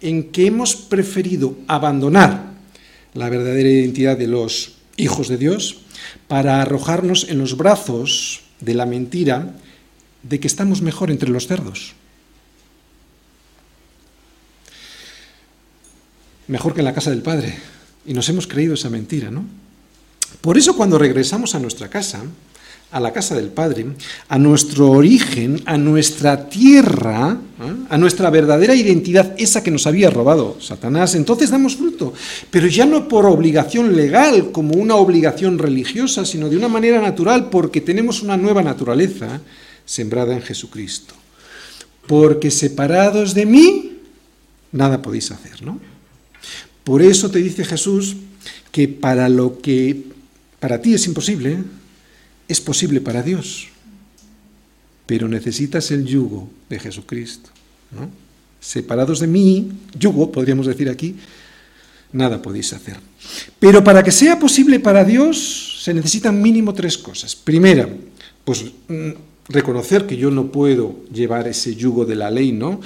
[0.00, 2.57] en que hemos preferido abandonar
[3.18, 5.78] la verdadera identidad de los hijos de Dios,
[6.28, 9.56] para arrojarnos en los brazos de la mentira
[10.22, 11.94] de que estamos mejor entre los cerdos.
[16.46, 17.58] Mejor que en la casa del Padre.
[18.06, 19.44] Y nos hemos creído esa mentira, ¿no?
[20.40, 22.22] Por eso cuando regresamos a nuestra casa,
[22.90, 23.86] a la casa del Padre,
[24.28, 27.74] a nuestro origen, a nuestra tierra, ¿eh?
[27.90, 32.14] a nuestra verdadera identidad, esa que nos había robado Satanás, entonces damos fruto,
[32.50, 37.50] pero ya no por obligación legal, como una obligación religiosa, sino de una manera natural,
[37.50, 39.40] porque tenemos una nueva naturaleza
[39.84, 41.14] sembrada en Jesucristo.
[42.06, 43.98] Porque separados de mí,
[44.72, 45.78] nada podéis hacer, ¿no?
[46.84, 48.16] Por eso te dice Jesús
[48.72, 50.04] que para lo que
[50.58, 51.58] para ti es imposible,
[52.48, 53.68] es posible para Dios,
[55.06, 57.50] pero necesitas el yugo de Jesucristo.
[58.60, 61.14] Separados de mí, yugo, podríamos decir aquí,
[62.12, 62.96] nada podéis hacer.
[63.58, 67.36] Pero para que sea posible para Dios se necesitan mínimo tres cosas.
[67.36, 67.88] Primera,
[68.44, 69.10] pues mm,
[69.48, 72.80] reconocer que yo no puedo llevar ese yugo de la ley, ¿no?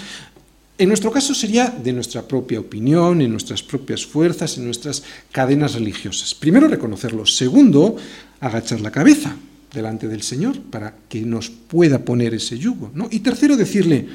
[0.78, 5.74] En nuestro caso sería de nuestra propia opinión, en nuestras propias fuerzas, en nuestras cadenas
[5.74, 6.34] religiosas.
[6.34, 7.24] Primero, reconocerlo.
[7.26, 7.96] Segundo,
[8.40, 9.36] agachar la cabeza
[9.72, 12.90] delante del Señor para que nos pueda poner ese yugo.
[12.94, 13.08] ¿no?
[13.10, 14.08] Y tercero, decirle,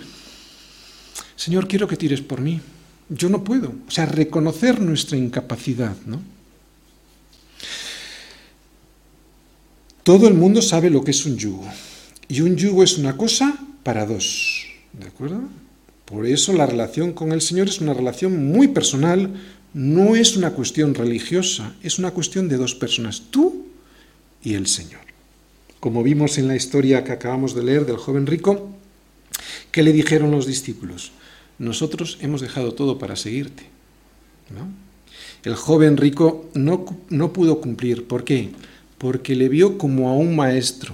[1.36, 2.62] Señor, quiero que tires por mí.
[3.10, 3.74] Yo no puedo.
[3.88, 5.96] O sea, reconocer nuestra incapacidad.
[6.06, 6.22] ¿no?
[10.04, 11.68] Todo el mundo sabe lo que es un yugo.
[12.28, 14.66] Y un yugo es una cosa para dos.
[14.94, 15.42] ¿De acuerdo?
[16.06, 19.34] Por eso la relación con el Señor es una relación muy personal,
[19.74, 23.66] no es una cuestión religiosa, es una cuestión de dos personas, tú
[24.42, 25.07] y el Señor.
[25.88, 28.70] Como vimos en la historia que acabamos de leer del joven rico,
[29.72, 31.14] ¿qué le dijeron los discípulos?
[31.60, 33.64] Nosotros hemos dejado todo para seguirte.
[35.46, 38.06] El joven rico no, no, pudo cumplir.
[38.06, 38.50] ¿Por qué?
[38.98, 40.94] Porque le vio como a un maestro.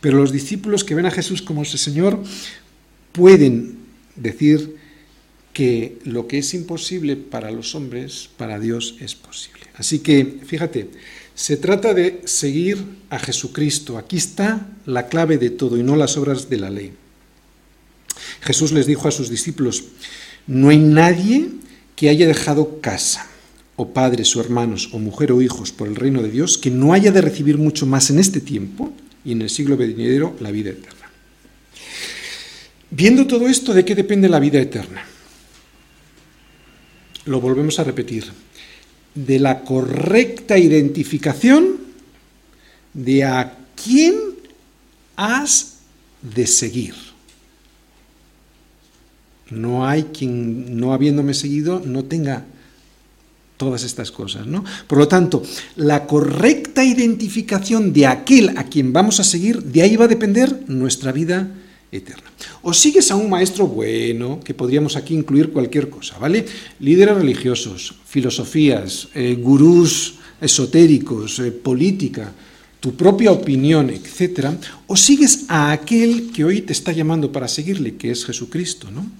[0.00, 2.22] Pero los discípulos que ven a Jesús como ese Señor
[3.10, 3.78] pueden
[4.14, 4.76] decir
[5.52, 9.62] que lo que es imposible para los hombres, para Dios es posible.
[9.74, 10.88] Así que, fíjate,
[11.38, 13.96] se trata de seguir a Jesucristo.
[13.96, 16.92] Aquí está la clave de todo y no las obras de la ley.
[18.40, 19.84] Jesús les dijo a sus discípulos,
[20.48, 21.48] no hay nadie
[21.94, 23.28] que haya dejado casa,
[23.76, 26.92] o padres, o hermanos, o mujer, o hijos por el reino de Dios, que no
[26.92, 28.92] haya de recibir mucho más en este tiempo
[29.24, 31.08] y en el siglo venidero la vida eterna.
[32.90, 35.04] Viendo todo esto, ¿de qué depende la vida eterna?
[37.26, 38.24] Lo volvemos a repetir.
[39.26, 41.78] De la correcta identificación
[42.94, 44.14] de a quién
[45.16, 45.78] has
[46.22, 46.94] de seguir.
[49.50, 52.44] No hay quien, no habiéndome seguido, no tenga
[53.56, 54.64] todas estas cosas, ¿no?
[54.86, 55.42] Por lo tanto,
[55.76, 60.64] la correcta identificación de aquel a quien vamos a seguir, de ahí va a depender
[60.68, 61.50] nuestra vida
[61.90, 62.30] eterna.
[62.62, 66.44] O sigues a un maestro bueno, que podríamos aquí incluir cualquier cosa, ¿vale?
[66.80, 72.32] Líderes religiosos, filosofías, eh, gurús esotéricos, eh, política,
[72.78, 74.54] tu propia opinión, etc.,
[74.86, 79.10] o sigues a aquel que hoy te está llamando para seguirle, que es Jesucristo, ¿no?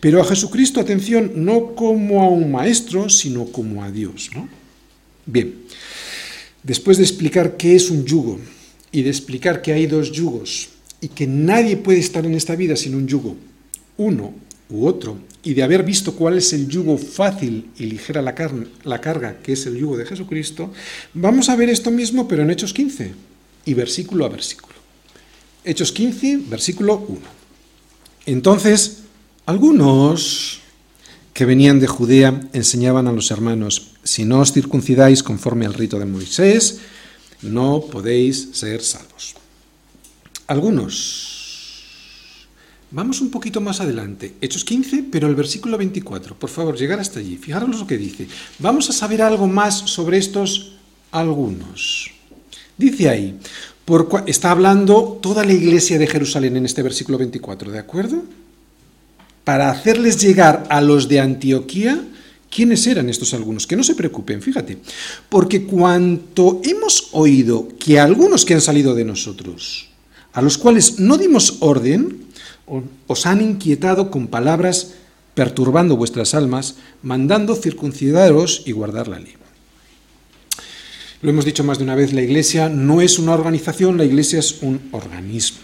[0.00, 4.48] Pero a Jesucristo, atención, no como a un maestro, sino como a Dios, ¿no?
[5.26, 5.54] Bien,
[6.62, 8.40] después de explicar qué es un yugo
[8.90, 10.71] y de explicar que hay dos yugos
[11.02, 13.36] y que nadie puede estar en esta vida sin un yugo,
[13.98, 14.32] uno
[14.70, 18.34] u otro, y de haber visto cuál es el yugo fácil y ligera la,
[18.84, 20.72] la, carga, que es el yugo de Jesucristo,
[21.12, 23.12] vamos a ver esto mismo, pero en Hechos 15
[23.64, 24.74] y versículo a versículo.
[25.64, 27.20] Hechos 15, versículo 1.
[28.26, 28.98] Entonces,
[29.44, 30.60] algunos
[31.34, 35.98] que venían de Judea enseñaban a los hermanos, si no os circuncidáis conforme al rito
[35.98, 36.78] de Moisés,
[37.42, 39.41] no podéis ser salvos.
[40.46, 41.32] Algunos
[42.94, 46.38] Vamos un poquito más adelante, Hechos 15, pero el versículo 24.
[46.38, 47.38] Por favor, llegar hasta allí.
[47.38, 48.28] Fijaros lo que dice.
[48.58, 50.74] Vamos a saber algo más sobre estos
[51.10, 52.10] algunos.
[52.76, 53.38] Dice ahí,
[53.86, 58.24] por, está hablando toda la iglesia de Jerusalén en este versículo 24, ¿de acuerdo?
[59.42, 61.98] Para hacerles llegar a los de Antioquía,
[62.50, 63.66] ¿quiénes eran estos algunos?
[63.66, 64.76] Que no se preocupen, fíjate,
[65.30, 69.91] porque cuanto hemos oído que algunos que han salido de nosotros,
[70.32, 72.26] a los cuales no dimos orden,
[73.06, 74.94] os han inquietado con palabras
[75.34, 79.34] perturbando vuestras almas, mandando circuncidaros y guardar la ley.
[81.22, 84.40] Lo hemos dicho más de una vez, la Iglesia no es una organización, la Iglesia
[84.40, 85.58] es un organismo.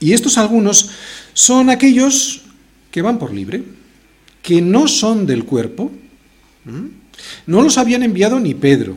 [0.00, 0.90] Y estos algunos
[1.32, 2.42] son aquellos
[2.90, 3.62] que van por libre,
[4.42, 5.90] que no son del cuerpo.
[7.46, 8.96] No los habían enviado ni Pedro,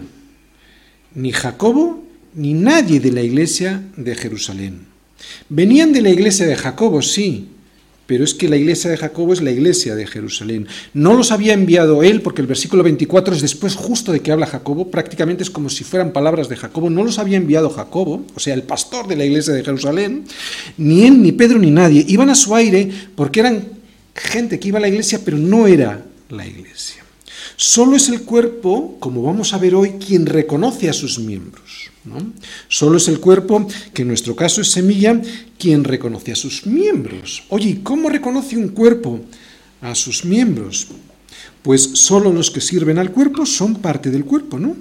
[1.14, 4.97] ni Jacobo, ni nadie de la Iglesia de Jerusalén.
[5.50, 7.50] Venían de la iglesia de Jacobo, sí,
[8.08, 10.66] pero es que la iglesia de Jacobo es la iglesia de Jerusalén.
[10.94, 14.48] No los había enviado él, porque el versículo 24 es después justo de que habla
[14.48, 16.90] Jacobo, prácticamente es como si fueran palabras de Jacobo.
[16.90, 20.24] No los había enviado Jacobo, o sea, el pastor de la iglesia de Jerusalén,
[20.78, 22.06] ni él, ni Pedro, ni nadie.
[22.08, 23.68] Iban a su aire porque eran
[24.16, 27.04] gente que iba a la iglesia, pero no era la iglesia.
[27.58, 31.92] Solo es el cuerpo, como vamos a ver hoy, quien reconoce a sus miembros.
[32.68, 35.22] Solo es el cuerpo, que en nuestro caso es semilla,
[35.58, 37.44] quien reconoce a sus miembros.
[37.50, 39.22] Oye, ¿cómo reconoce un cuerpo
[39.82, 40.88] a sus miembros?
[41.62, 44.76] Pues solo los que sirven al cuerpo son parte del cuerpo, ¿no?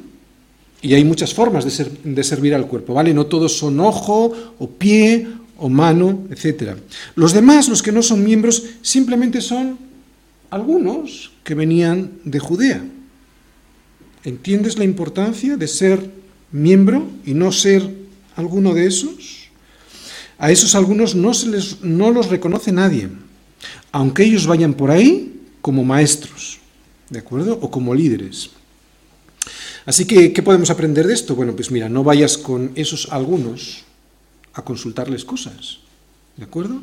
[0.83, 3.13] Y hay muchas formas de, de servir al cuerpo, ¿vale?
[3.13, 5.27] No todos son ojo o pie
[5.59, 6.77] o mano, etc.
[7.15, 9.79] Los demás, los que no son miembros, simplemente son
[10.51, 12.85] algunos que venían de Judea.
[14.25, 16.11] ¿Entiendes la importancia de ser
[16.53, 17.89] miembro y no ser
[18.37, 19.49] alguno de esos?
[20.39, 23.09] A esos algunos no, se les, no los reconoce nadie,
[23.93, 26.59] aunque ellos vayan por ahí como maestros,
[27.09, 27.59] ¿de acuerdo?
[27.63, 28.51] O como líderes.
[29.87, 31.35] Así que, ¿qué podemos aprender de esto?
[31.35, 33.85] Bueno, pues mira, no vayas con esos algunos
[34.53, 35.79] a consultarles cosas,
[36.37, 36.83] ¿de acuerdo?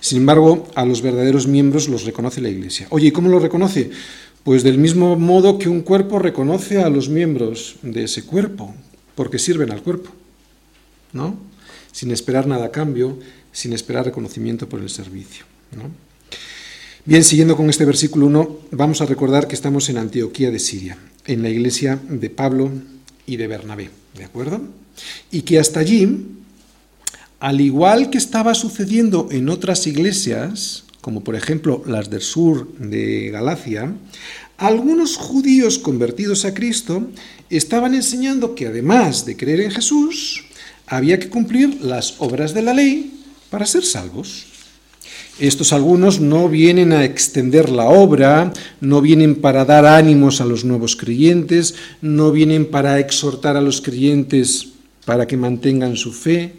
[0.00, 2.86] Sin embargo, a los verdaderos miembros los reconoce la Iglesia.
[2.90, 3.90] Oye, ¿y cómo lo reconoce?
[4.44, 8.74] Pues del mismo modo que un cuerpo reconoce a los miembros de ese cuerpo,
[9.14, 10.10] porque sirven al cuerpo,
[11.12, 11.36] ¿no?
[11.92, 13.18] Sin esperar nada a cambio,
[13.52, 15.44] sin esperar reconocimiento por el servicio,
[15.76, 15.90] ¿no?
[17.04, 20.98] Bien, siguiendo con este versículo 1, vamos a recordar que estamos en Antioquía de Siria,
[21.26, 22.70] en la iglesia de Pablo
[23.26, 24.60] y de Bernabé, ¿de acuerdo?
[25.30, 26.26] Y que hasta allí,
[27.40, 33.28] al igual que estaba sucediendo en otras iglesias, como por ejemplo las del sur de
[33.30, 33.92] Galacia,
[34.56, 37.10] algunos judíos convertidos a Cristo
[37.50, 40.44] estaban enseñando que además de creer en Jesús,
[40.86, 44.46] había que cumplir las obras de la ley para ser salvos.
[45.38, 50.64] Estos algunos no vienen a extender la obra, no vienen para dar ánimos a los
[50.64, 54.68] nuevos creyentes, no vienen para exhortar a los creyentes
[55.04, 56.54] para que mantengan su fe,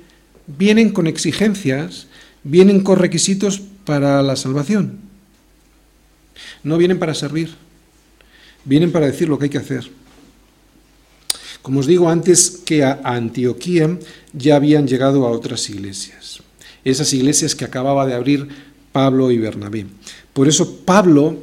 [0.47, 2.07] vienen con exigencias,
[2.43, 4.99] vienen con requisitos para la salvación.
[6.63, 7.55] No vienen para servir,
[8.65, 9.89] vienen para decir lo que hay que hacer.
[11.61, 13.97] Como os digo, antes que a Antioquía
[14.33, 16.41] ya habían llegado a otras iglesias,
[16.83, 18.49] esas iglesias que acababa de abrir
[18.91, 19.85] Pablo y Bernabé.
[20.33, 21.37] Por eso Pablo,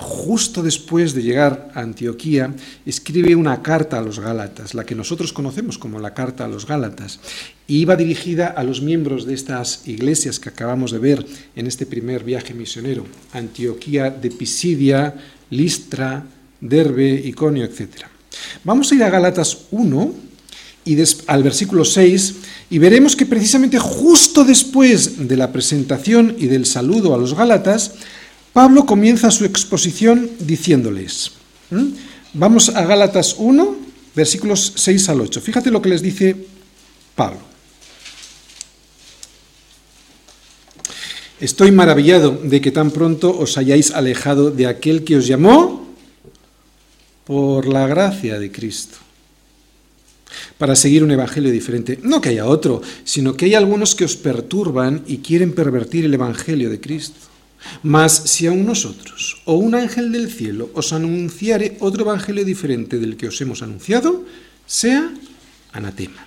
[0.00, 2.54] justo después de llegar a Antioquía,
[2.86, 6.66] escribe una carta a los Gálatas, la que nosotros conocemos como la carta a los
[6.66, 7.20] Gálatas,
[7.66, 11.84] y iba dirigida a los miembros de estas iglesias que acabamos de ver en este
[11.84, 15.14] primer viaje misionero, Antioquía de Pisidia,
[15.50, 16.24] Listra,
[16.60, 18.06] Derbe, Iconio, etc.
[18.64, 20.14] Vamos a ir a Gálatas 1
[20.86, 22.34] y al versículo 6
[22.70, 27.92] y veremos que precisamente justo después de la presentación y del saludo a los Gálatas,
[28.52, 31.32] Pablo comienza su exposición diciéndoles,
[32.34, 33.76] vamos a Gálatas 1,
[34.14, 35.40] versículos 6 al 8.
[35.40, 36.36] Fíjate lo que les dice
[37.14, 37.40] Pablo.
[41.40, 45.88] Estoy maravillado de que tan pronto os hayáis alejado de aquel que os llamó
[47.24, 48.98] por la gracia de Cristo,
[50.58, 51.98] para seguir un evangelio diferente.
[52.02, 56.12] No que haya otro, sino que hay algunos que os perturban y quieren pervertir el
[56.12, 57.29] evangelio de Cristo.
[57.82, 63.16] Mas si aún nosotros o un ángel del cielo os anunciare otro evangelio diferente del
[63.16, 64.24] que os hemos anunciado,
[64.66, 65.12] sea
[65.72, 66.26] anatema.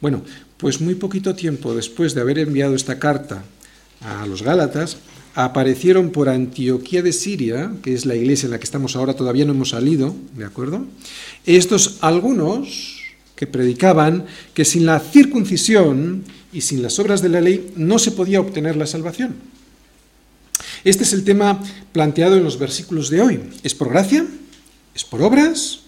[0.00, 0.22] Bueno,
[0.56, 3.44] pues muy poquito tiempo después de haber enviado esta carta
[4.00, 4.98] a los Gálatas,
[5.34, 9.44] aparecieron por Antioquía de Siria, que es la iglesia en la que estamos ahora, todavía
[9.44, 10.84] no hemos salido, ¿de acuerdo?
[11.46, 12.98] Estos algunos
[13.36, 18.12] que predicaban que sin la circuncisión y sin las obras de la ley no se
[18.12, 19.36] podía obtener la salvación.
[20.84, 23.40] Este es el tema planteado en los versículos de hoy.
[23.62, 24.26] ¿Es por gracia?
[24.94, 25.80] ¿Es por obras?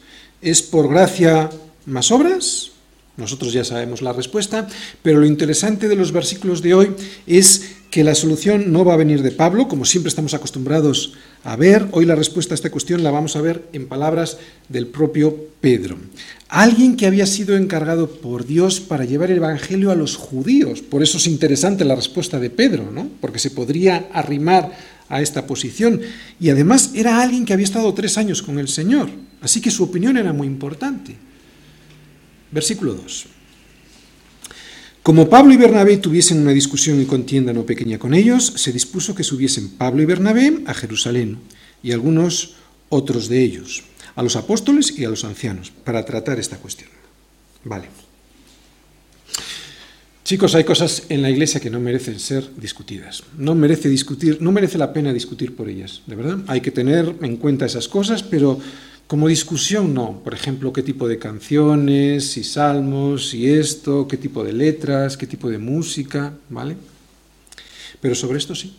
[0.42, 1.51] ¿Es por gracia
[1.87, 2.73] más obras?
[3.16, 4.66] Nosotros ya sabemos la respuesta,
[5.03, 6.94] pero lo interesante de los versículos de hoy
[7.27, 11.57] es que la solución no va a venir de Pablo, como siempre estamos acostumbrados a
[11.57, 11.88] ver.
[11.92, 15.96] Hoy la respuesta a esta cuestión la vamos a ver en palabras del propio Pedro.
[16.48, 20.83] Alguien que había sido encargado por Dios para llevar el Evangelio a los judíos.
[20.83, 23.09] Por eso es interesante la respuesta de Pedro, ¿no?
[23.20, 24.72] porque se podría arrimar
[25.09, 26.00] a esta posición.
[26.40, 29.85] Y además era alguien que había estado tres años con el Señor, así que su
[29.85, 31.16] opinión era muy importante.
[32.50, 33.26] Versículo 2.
[35.03, 39.15] Como Pablo y Bernabé tuviesen una discusión y contienda no pequeña con ellos, se dispuso
[39.15, 41.39] que subiesen Pablo y Bernabé a Jerusalén
[41.83, 42.57] y algunos
[42.91, 43.83] otros de ellos,
[44.15, 46.91] a los apóstoles y a los ancianos, para tratar esta cuestión.
[47.65, 47.89] Vale.
[50.23, 53.25] Chicos, hay cosas en la iglesia que no merecen ser discutidas.
[53.39, 56.39] No merece discutir, no merece la pena discutir por ellas, de verdad.
[56.47, 58.61] Hay que tener en cuenta esas cosas, pero
[59.11, 64.44] como discusión no, por ejemplo, qué tipo de canciones, si salmos, si esto, qué tipo
[64.44, 66.77] de letras, qué tipo de música, ¿vale?
[68.01, 68.73] Pero sobre esto sí.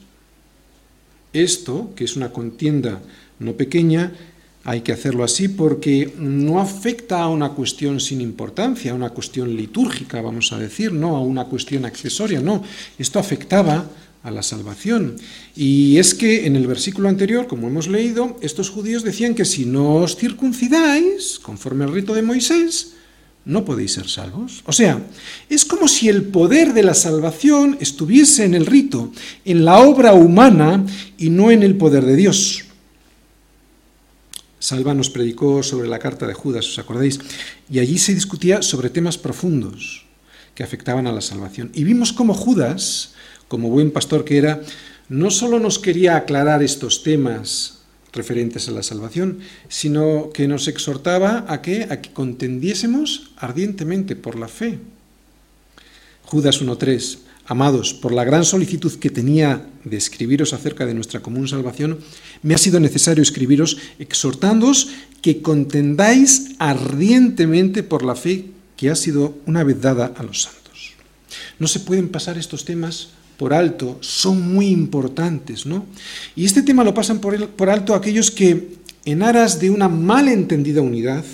[1.33, 3.01] Esto, que es una contienda
[3.39, 4.13] no pequeña,
[4.63, 9.53] hay que hacerlo así porque no afecta a una cuestión sin importancia, a una cuestión
[9.53, 12.63] litúrgica, vamos a decir, no a una cuestión accesoria, no.
[12.97, 13.85] Esto afectaba
[14.23, 15.15] a la salvación.
[15.55, 19.65] Y es que en el versículo anterior, como hemos leído, estos judíos decían que si
[19.65, 22.93] no os circuncidáis, conforme al rito de Moisés,
[23.43, 24.61] no podéis ser salvos.
[24.65, 25.01] O sea,
[25.49, 29.11] es como si el poder de la salvación estuviese en el rito,
[29.45, 30.85] en la obra humana
[31.17, 32.65] y no en el poder de Dios.
[34.59, 37.19] Salva nos predicó sobre la carta de Judas, ¿os acordáis?
[37.67, 40.05] Y allí se discutía sobre temas profundos
[40.53, 41.71] que afectaban a la salvación.
[41.73, 43.15] Y vimos cómo Judas
[43.51, 44.63] como buen pastor que era,
[45.09, 47.83] no solo nos quería aclarar estos temas
[48.13, 54.39] referentes a la salvación, sino que nos exhortaba a que, a que contendiésemos ardientemente por
[54.39, 54.79] la fe.
[56.23, 61.49] Judas 1.3, amados, por la gran solicitud que tenía de escribiros acerca de nuestra común
[61.49, 61.99] salvación,
[62.43, 68.45] me ha sido necesario escribiros exhortándoos que contendáis ardientemente por la fe
[68.77, 70.93] que ha sido una vez dada a los santos.
[71.59, 73.09] No se pueden pasar estos temas
[73.41, 75.87] por alto son muy importantes, ¿no?
[76.35, 81.25] Y este tema lo pasan por, alto aquellos que, en aras de una malentendida unidad,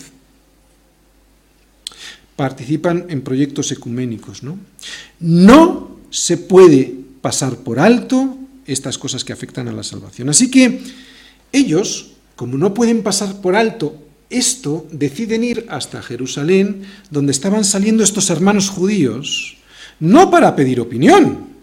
[2.38, 4.42] participan en proyectos ecuménicos.
[5.20, 10.30] No se puede pasar por alto estas cosas que afectan a la salvación.
[10.30, 10.80] Así que
[11.52, 18.02] ellos, como no pueden pasar por alto esto, deciden ir hasta Jerusalén, donde estaban saliendo
[18.02, 19.58] estos hermanos judíos,
[20.00, 21.57] no para pedir opinión.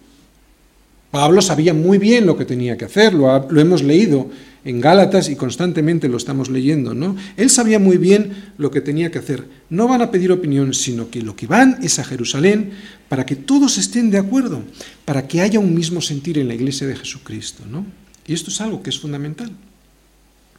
[1.15, 4.29] Pablo sabía muy bien lo que tenía que hacer, lo, hemos leído
[4.65, 7.15] en Gálatas y constantemente lo estamos leyendo, ¿no?
[7.37, 9.47] Él sabía muy bien lo que tenía que hacer.
[9.71, 12.73] No van a pedir opinión, sino que lo que van es a Jerusalén
[13.09, 14.65] para que todos estén de acuerdo,
[15.05, 17.87] para que haya un mismo sentir en la iglesia de Jesucristo, ¿no?
[18.27, 19.53] Y esto es algo que es fundamental.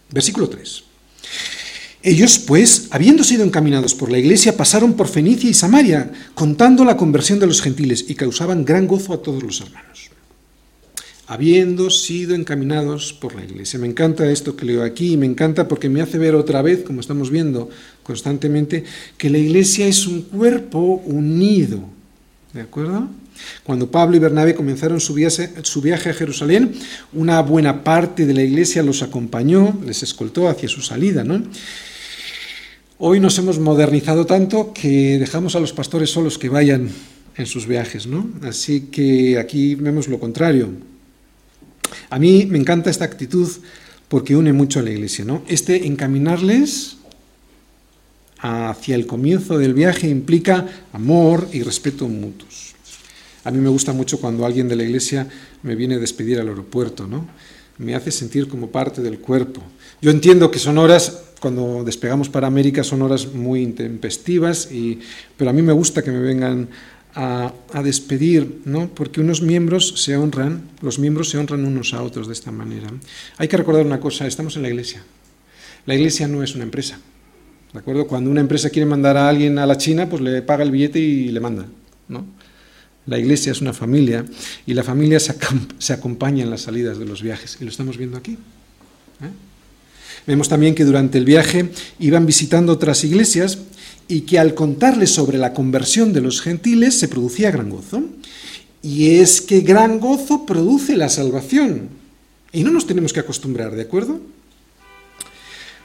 [0.09, 0.83] Versículo 3.
[2.01, 6.95] Ellos, pues, habiendo sido encaminados por la iglesia, pasaron por Fenicia y Samaria, contando la
[6.95, 10.14] conversión de los gentiles, y causaban gran gozo a todos los hermanos.
[11.27, 13.79] Habiendo sido encaminados por la iglesia.
[13.79, 16.83] Me encanta esto que leo aquí, y me encanta porque me hace ver otra vez,
[16.83, 17.69] como estamos viendo
[18.03, 18.83] constantemente,
[19.17, 21.79] que la iglesia es un cuerpo unido.
[22.53, 23.09] ¿De acuerdo?
[23.63, 26.73] Cuando Pablo y Bernabé comenzaron su viaje, su viaje, a Jerusalén,
[27.13, 31.43] una buena parte de la iglesia los acompañó, les escoltó hacia su salida, ¿no?
[32.97, 36.89] Hoy nos hemos modernizado tanto que dejamos a los pastores solos que vayan
[37.35, 38.29] en sus viajes, ¿no?
[38.43, 40.69] Así que aquí vemos lo contrario.
[42.15, 43.49] A mí me encanta esta actitud
[44.07, 45.43] porque une mucho a la iglesia, ¿no?
[45.49, 46.95] Este encaminarles
[48.39, 52.73] hacia el comienzo del viaje implica amor y respeto mutuos.
[53.43, 55.27] A mí me gusta mucho cuando alguien de la iglesia
[55.61, 57.27] me viene a despedir al aeropuerto, ¿no?
[57.79, 59.61] Me hace sentir como parte del cuerpo.
[60.01, 65.01] Yo entiendo que son horas cuando despegamos para América son horas muy intempestivas, y,
[65.35, 66.69] pero a mí me gusta que me vengan
[67.15, 68.89] a, despedir, ¿no?
[68.89, 72.91] porque unos miembros se honran, los miembros se honran unos a otros de esta manera.
[73.37, 75.01] Hay que recordar una cosa, estamos en la iglesia.
[75.85, 76.99] La iglesia no es una empresa.
[77.71, 78.07] ¿De acuerdo?
[78.07, 80.99] Cuando una empresa quiere mandar a alguien a la China, pues le paga el billete
[80.99, 81.65] y le manda.
[82.07, 82.25] ¿no?
[83.05, 84.25] La iglesia es una familia
[84.65, 87.57] y la familia se, acompaña en las salidas de los viajes.
[87.61, 88.33] Y lo estamos viendo aquí.
[88.33, 89.31] ¿eh?
[90.27, 93.59] Vemos también que durante el viaje iban visitando otras iglesias
[94.07, 98.03] y que al contarles sobre la conversión de los gentiles se producía gran gozo.
[98.81, 101.89] Y es que gran gozo produce la salvación.
[102.51, 104.19] Y no nos tenemos que acostumbrar, ¿de acuerdo?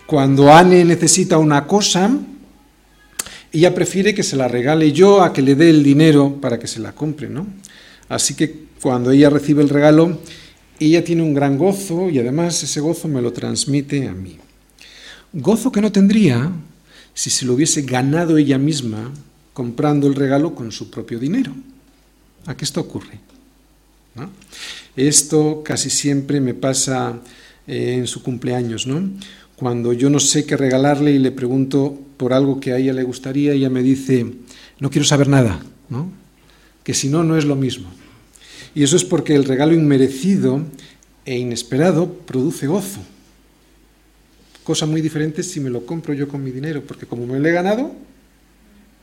[0.06, 2.10] Cuando Anne necesita una cosa,
[3.52, 6.66] ella prefiere que se la regale yo a que le dé el dinero para que
[6.66, 7.46] se la compre, ¿no?
[8.08, 10.18] Así que cuando ella recibe el regalo,
[10.78, 14.38] ella tiene un gran gozo y además ese gozo me lo transmite a mí.
[15.32, 16.50] Gozo que no tendría
[17.20, 19.12] si se lo hubiese ganado ella misma
[19.52, 21.52] comprando el regalo con su propio dinero.
[22.46, 23.20] ¿A qué esto ocurre?
[24.96, 27.20] Esto casi siempre me pasa
[27.66, 29.10] eh, en su cumpleaños, ¿no?
[29.54, 33.02] Cuando yo no sé qué regalarle y le pregunto por algo que a ella le
[33.02, 34.24] gustaría, ella me dice,
[34.78, 35.60] no quiero saber nada,
[35.90, 36.10] ¿no?
[36.82, 37.90] Que si no, no es lo mismo.
[38.74, 40.62] Y eso es porque el regalo inmerecido
[41.26, 43.00] e inesperado produce gozo.
[44.64, 47.48] Cosa muy diferente si me lo compro yo con mi dinero, porque como me lo
[47.48, 47.92] he ganado,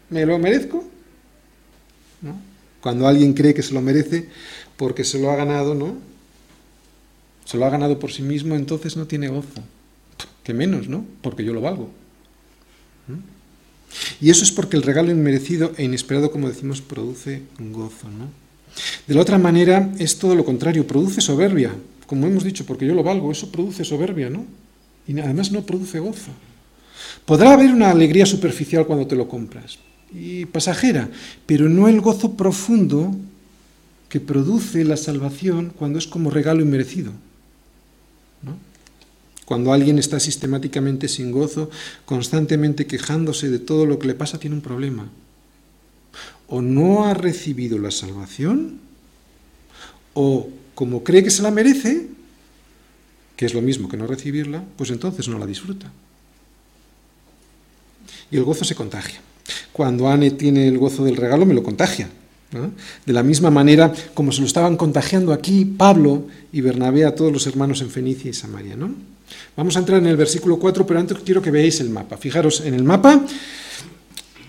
[0.10, 0.84] me lo merezco.
[2.82, 4.30] Cuando alguien cree que se lo merece
[4.78, 5.98] porque se lo ha ganado, ¿no?
[7.46, 9.64] Se lo ha ganado por sí mismo, entonces no tiene gozo.
[10.44, 11.06] Que menos, ¿no?
[11.22, 11.90] Porque yo lo valgo.
[14.22, 18.30] Y eso es porque el regalo inmerecido e inesperado, como decimos, produce gozo, ¿no?
[19.08, 21.74] De la otra manera es todo lo contrario, produce soberbia,
[22.06, 24.46] como hemos dicho, porque yo lo valgo, eso produce soberbia, ¿no?
[25.08, 26.32] Y además no produce gozo.
[27.26, 29.80] Podrá haber una alegría superficial cuando te lo compras,
[30.14, 31.10] y pasajera,
[31.46, 33.16] pero no el gozo profundo
[34.10, 37.12] que produce la salvación cuando es como regalo inmerecido.
[38.42, 38.58] ¿no?
[39.46, 41.70] Cuando alguien está sistemáticamente sin gozo,
[42.06, 45.10] constantemente quejándose de todo lo que le pasa, tiene un problema
[46.48, 48.80] o no ha recibido la salvación,
[50.14, 52.08] o como cree que se la merece,
[53.38, 55.90] que es lo mismo que no recibirla, pues entonces no la disfruta.
[58.30, 59.22] Y el gozo se contagia.
[59.72, 62.10] Cuando Anne tiene el gozo del regalo, me lo contagia.
[63.06, 67.32] De la misma manera como se lo estaban contagiando aquí Pablo y Bernabé a todos
[67.32, 68.76] los hermanos en Fenicia y Samaria.
[68.76, 68.94] ¿no?
[69.56, 72.18] Vamos a entrar en el versículo 4, pero antes quiero que veáis el mapa.
[72.18, 73.24] Fijaros, en el mapa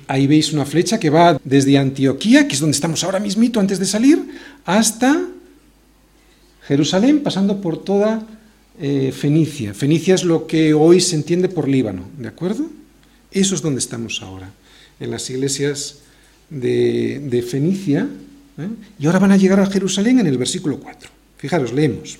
[0.09, 3.79] Ahí veis una flecha que va desde Antioquía, que es donde estamos ahora mismito antes
[3.79, 4.19] de salir,
[4.65, 5.29] hasta
[6.67, 8.27] Jerusalén, pasando por toda
[8.81, 9.75] eh, Fenicia.
[9.75, 12.71] Fenicia es lo que hoy se entiende por Líbano, ¿de acuerdo?
[13.31, 14.51] Eso es donde estamos ahora,
[15.01, 15.99] en las iglesias
[16.51, 18.09] de, Fenicia,
[18.59, 18.69] ¿eh?
[18.99, 21.11] Y ahora van a llegar a Jerusalén en el versículo 4.
[21.37, 22.19] Fijaros, leemos.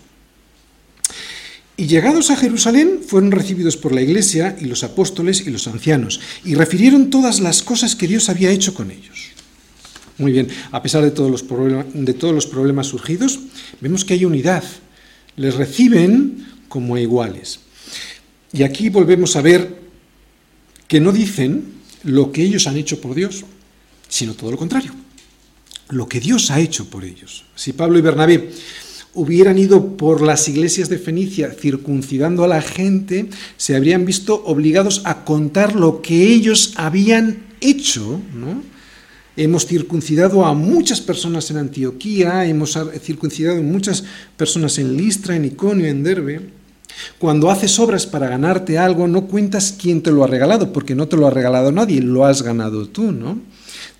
[1.77, 6.21] Y llegados a Jerusalén fueron recibidos por la iglesia y los apóstoles y los ancianos,
[6.45, 9.31] y refirieron todas las cosas que Dios había hecho con ellos.
[10.19, 11.45] Muy bien, a pesar de todos los,
[11.95, 13.39] de todos los problemas surgidos,
[13.81, 14.65] vemos que hay unidad.
[15.39, 17.61] Les reciben como iguales.
[18.53, 19.79] Y aquí volvemos a ver
[20.87, 21.65] que no dicen
[22.03, 23.45] lo que ellos han hecho por Dios,
[24.09, 24.93] sino todo lo contrario,
[25.91, 27.45] lo que Dios ha hecho por ellos.
[27.55, 28.51] Si Pablo y Bernabé
[29.15, 35.03] hubieran ido por las iglesias de Fenicia circuncidando a la gente, se habrían visto obligados
[35.05, 38.63] a contar lo que ellos habían hecho, ¿no?
[39.41, 44.03] Hemos circuncidado a muchas personas en Antioquía, hemos circuncidado a muchas
[44.37, 46.41] personas en Listra, en Iconio, en Derbe.
[47.21, 51.07] Cuando haces obras para ganarte algo, no cuentas quién te lo ha regalado, porque no
[51.07, 53.39] te lo ha regalado nadie, lo has ganado tú, ¿no?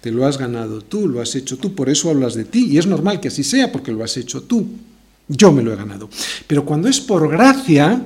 [0.01, 2.79] Te lo has ganado tú, lo has hecho tú, por eso hablas de ti, y
[2.79, 4.67] es normal que así sea, porque lo has hecho tú.
[5.29, 6.11] Yo me lo he ganado.
[6.49, 8.03] Pero cuando es por gracia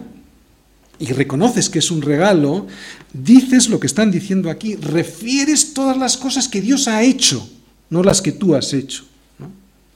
[1.02, 2.68] y reconoces que es un regalo,
[3.12, 7.44] dices lo que están diciendo aquí, refieres todas las cosas que Dios ha hecho,
[7.90, 9.04] no las que tú has hecho.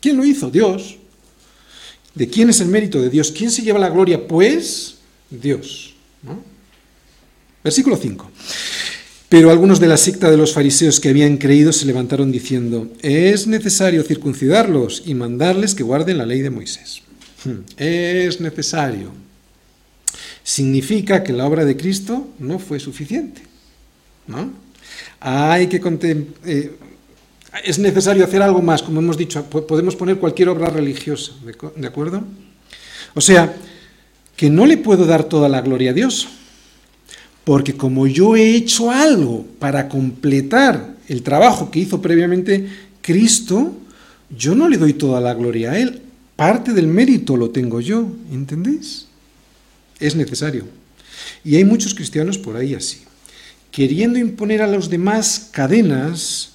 [0.00, 0.50] ¿Quién lo hizo?
[0.50, 0.96] Dios.
[2.12, 3.30] ¿De quién es el mérito de Dios?
[3.30, 4.26] ¿Quién se lleva la gloria?
[4.26, 4.96] Pues
[5.30, 5.94] Dios.
[7.62, 8.28] Versículo 5.
[9.28, 13.46] Pero algunos de la secta de los fariseos que habían creído se levantaron diciendo, es
[13.46, 17.02] necesario circuncidarlos y mandarles que guarden la ley de Moisés.
[17.44, 17.60] Hmm.
[17.76, 19.25] Es necesario.
[20.46, 23.42] Significa que la obra de Cristo no fue suficiente.
[24.28, 24.52] ¿no?
[25.18, 25.80] Hay que
[26.44, 26.76] eh,
[27.64, 31.32] es necesario hacer algo más, como hemos dicho, podemos poner cualquier obra religiosa,
[31.74, 32.22] ¿de acuerdo?
[33.14, 33.56] O sea,
[34.36, 36.28] que no le puedo dar toda la gloria a Dios,
[37.42, 42.68] porque como yo he hecho algo para completar el trabajo que hizo previamente
[43.00, 43.72] Cristo,
[44.30, 46.02] yo no le doy toda la gloria a Él,
[46.36, 49.05] Parte del mérito lo tengo yo, ¿entendéis?
[50.00, 50.64] Es necesario.
[51.44, 53.02] Y hay muchos cristianos por ahí así,
[53.70, 56.52] queriendo imponer a los demás cadenas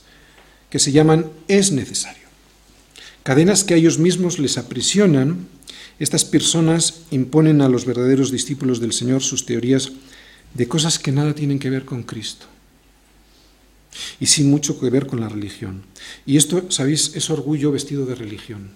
[0.70, 2.28] que se llaman es necesario.
[3.24, 5.48] Cadenas que a ellos mismos les aprisionan.
[6.00, 9.92] Estas personas imponen a los verdaderos discípulos del Señor sus teorías
[10.54, 12.48] de cosas que nada tienen que ver con Cristo
[14.20, 15.84] y sin mucho que ver con la religión.
[16.26, 17.12] Y esto, ¿sabéis?
[17.16, 18.72] Es orgullo vestido de religión.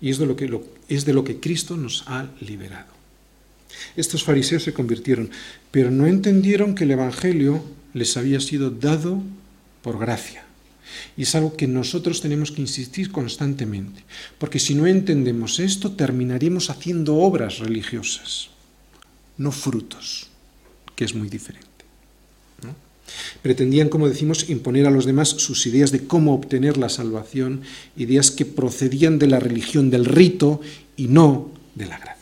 [0.00, 2.97] Y es de lo que, es de lo que Cristo nos ha liberado.
[3.96, 5.30] Estos fariseos se convirtieron,
[5.70, 7.62] pero no entendieron que el Evangelio
[7.94, 9.22] les había sido dado
[9.82, 10.44] por gracia.
[11.16, 14.04] Y es algo que nosotros tenemos que insistir constantemente,
[14.38, 18.50] porque si no entendemos esto, terminaremos haciendo obras religiosas,
[19.36, 20.28] no frutos,
[20.96, 21.68] que es muy diferente.
[23.42, 27.62] Pretendían, como decimos, imponer a los demás sus ideas de cómo obtener la salvación,
[27.96, 30.60] ideas que procedían de la religión del rito
[30.96, 32.17] y no de la gracia.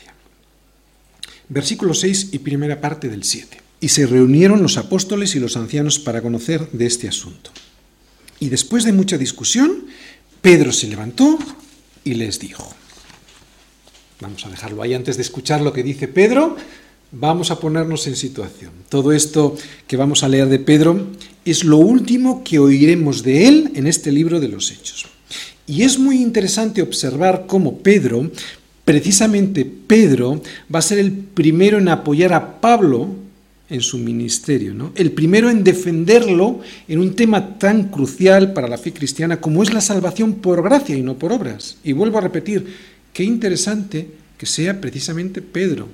[1.48, 3.60] Versículo 6 y primera parte del 7.
[3.80, 7.50] Y se reunieron los apóstoles y los ancianos para conocer de este asunto.
[8.40, 9.86] Y después de mucha discusión,
[10.40, 11.38] Pedro se levantó
[12.04, 12.68] y les dijo.
[14.20, 16.56] Vamos a dejarlo ahí antes de escuchar lo que dice Pedro.
[17.12, 18.72] Vamos a ponernos en situación.
[18.88, 21.06] Todo esto que vamos a leer de Pedro
[21.44, 25.06] es lo último que oiremos de él en este libro de los Hechos.
[25.66, 28.30] Y es muy interesante observar cómo Pedro,
[28.86, 30.40] precisamente Pedro,
[30.72, 33.08] va a ser el primero en apoyar a Pablo
[33.68, 34.92] en su ministerio, ¿no?
[34.94, 39.74] el primero en defenderlo en un tema tan crucial para la fe cristiana como es
[39.74, 41.78] la salvación por gracia y no por obras.
[41.82, 42.64] Y vuelvo a repetir,
[43.12, 44.06] qué interesante
[44.38, 45.88] que sea precisamente Pedro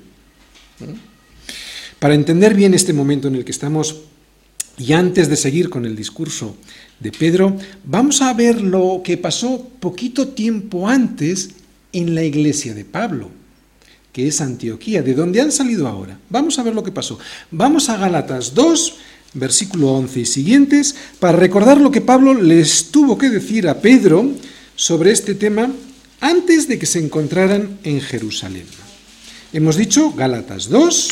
[1.99, 4.03] para entender bien este momento en el que estamos
[4.77, 6.57] y antes de seguir con el discurso
[7.01, 11.51] de Pedro, vamos a ver lo que pasó poquito tiempo antes
[11.93, 13.31] en la iglesia de Pablo,
[14.13, 16.19] que es Antioquía, de donde han salido ahora.
[16.31, 17.19] Vamos a ver lo que pasó.
[17.51, 18.95] Vamos a Galatas 2,
[19.35, 24.31] versículo 11 y siguientes, para recordar lo que Pablo les tuvo que decir a Pedro
[24.77, 25.71] sobre este tema
[26.21, 28.67] antes de que se encontraran en Jerusalén.
[29.53, 31.09] Hemos dicho Gálatas 2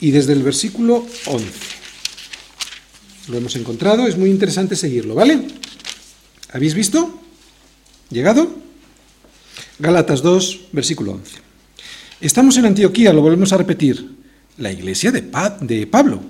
[0.00, 1.46] y desde el versículo 11.
[3.28, 5.40] Lo hemos encontrado, es muy interesante seguirlo, ¿vale?
[6.52, 7.20] ¿Habéis visto?
[8.10, 8.65] ¿Llegado?
[9.78, 11.38] Gálatas 2, versículo 11.
[12.20, 14.16] Estamos en Antioquía, lo volvemos a repetir.
[14.58, 15.24] La iglesia de,
[15.60, 16.20] de Pablo.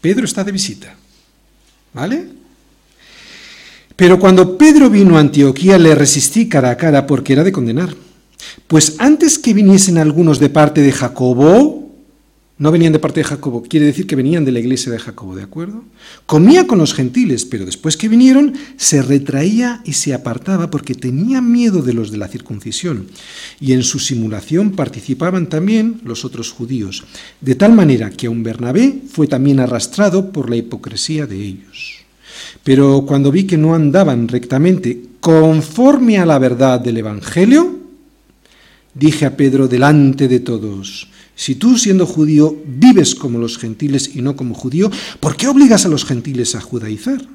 [0.00, 0.94] Pedro está de visita.
[1.94, 2.28] ¿Vale?
[3.96, 7.94] Pero cuando Pedro vino a Antioquía le resistí cara a cara porque era de condenar.
[8.66, 11.85] Pues antes que viniesen algunos de parte de Jacobo,
[12.58, 15.36] No venían de parte de Jacobo, quiere decir que venían de la iglesia de Jacobo,
[15.36, 15.84] ¿de acuerdo?
[16.24, 21.42] Comía con los gentiles, pero después que vinieron se retraía y se apartaba porque tenía
[21.42, 23.08] miedo de los de la circuncisión.
[23.60, 27.04] Y en su simulación participaban también los otros judíos,
[27.42, 32.06] de tal manera que aun Bernabé fue también arrastrado por la hipocresía de ellos.
[32.64, 37.80] Pero cuando vi que no andaban rectamente conforme a la verdad del Evangelio,
[38.94, 44.22] dije a Pedro delante de todos, si tú, siendo judío, vives como los gentiles y
[44.22, 47.28] no como judío, ¿por qué obligas a los gentiles a judaizar?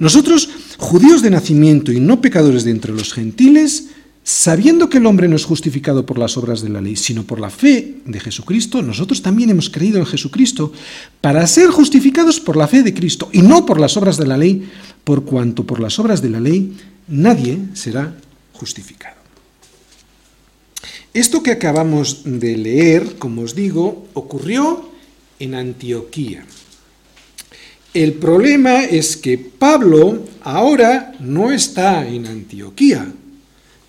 [0.00, 3.90] Nosotros, judíos de nacimiento y no pecadores de entre los gentiles,
[4.24, 7.40] sabiendo que el hombre no es justificado por las obras de la ley, sino por
[7.40, 10.72] la fe de Jesucristo, nosotros también hemos creído en Jesucristo
[11.20, 14.36] para ser justificados por la fe de Cristo y no por las obras de la
[14.36, 14.68] ley,
[15.04, 16.76] por cuanto por las obras de la ley
[17.06, 18.16] nadie será
[18.52, 19.17] justificado.
[21.14, 24.90] Esto que acabamos de leer, como os digo, ocurrió
[25.38, 26.44] en Antioquía.
[27.94, 33.10] El problema es que Pablo ahora no está en Antioquía,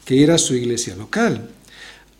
[0.05, 1.49] que era su iglesia local.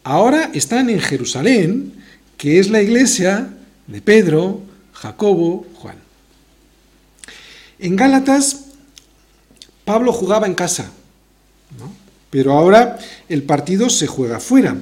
[0.04, 1.94] Ahora están en Jerusalén,
[2.38, 3.54] que es la iglesia
[3.88, 4.62] de Pedro,
[4.94, 5.96] Jacobo, Juan.
[7.80, 8.66] En Gálatas,
[9.86, 10.92] Pablo jugaba en casa,
[12.30, 14.76] pero ahora el partido se juega fuera.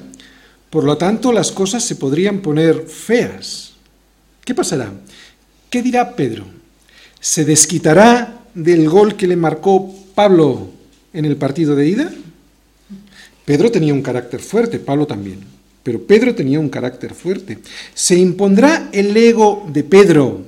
[0.69, 3.73] Por lo tanto, las cosas se podrían poner feas.
[4.43, 4.91] ¿Qué pasará?
[5.69, 6.45] ¿Qué dirá Pedro?
[7.19, 10.69] ¿Se desquitará del gol que le marcó Pablo
[11.13, 12.11] en el partido de ida?
[13.45, 15.39] Pedro tenía un carácter fuerte, Pablo también,
[15.83, 17.59] pero Pedro tenía un carácter fuerte.
[17.93, 20.41] ¿Se impondrá el ego de Pedro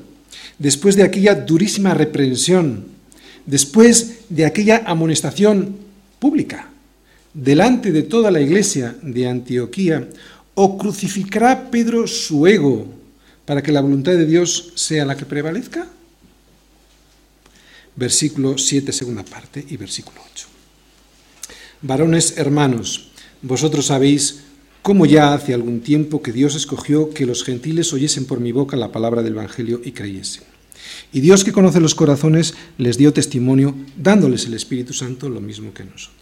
[0.58, 2.88] después de aquella durísima reprensión,
[3.46, 5.78] después de aquella amonestación
[6.20, 6.70] pública?
[7.34, 10.10] Delante de toda la iglesia de Antioquía,
[10.56, 12.86] o crucificará Pedro su ego
[13.46, 15.88] para que la voluntad de Dios sea la que prevalezca?
[17.96, 20.48] Versículo 7, segunda parte, y versículo 8.
[21.82, 23.10] Varones hermanos,
[23.42, 24.42] vosotros sabéis
[24.82, 28.76] cómo ya hace algún tiempo que Dios escogió que los gentiles oyesen por mi boca
[28.76, 30.44] la palabra del Evangelio y creyesen.
[31.14, 35.74] Y Dios que conoce los corazones les dio testimonio, dándoles el Espíritu Santo lo mismo
[35.74, 36.19] que nosotros.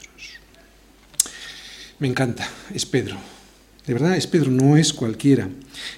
[1.99, 3.17] Me encanta, es Pedro.
[3.87, 5.49] De verdad, es Pedro, no es cualquiera.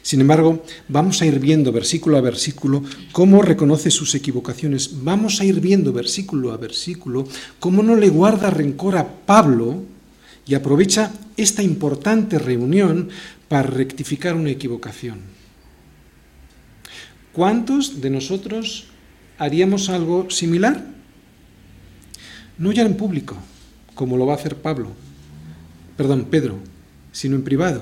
[0.04, 5.04] Sin embargo, vamos a ir viendo versículo a versículo cómo reconoce sus equivocaciones.
[5.04, 7.28] Vamos a ir viendo versículo a versículo
[7.60, 9.84] cómo no le guarda rencor a Pablo
[10.46, 13.10] y aprovecha esta importante reunión
[13.48, 15.22] para rectificar una equivocación.
[17.34, 18.86] ¿Cuántos de nosotros
[19.40, 20.86] haríamos algo similar?
[22.58, 23.36] No ya en público,
[23.96, 24.92] como lo va a hacer Pablo,
[26.00, 26.56] perdón, Pedro,
[27.12, 27.82] sino en privado.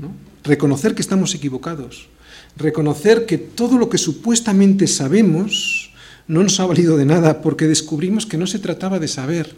[0.00, 0.10] ¿no?
[0.42, 2.08] Reconocer que estamos equivocados,
[2.56, 5.92] reconocer que todo lo que supuestamente sabemos
[6.26, 9.54] no nos ha valido de nada porque descubrimos que no se trataba de saber,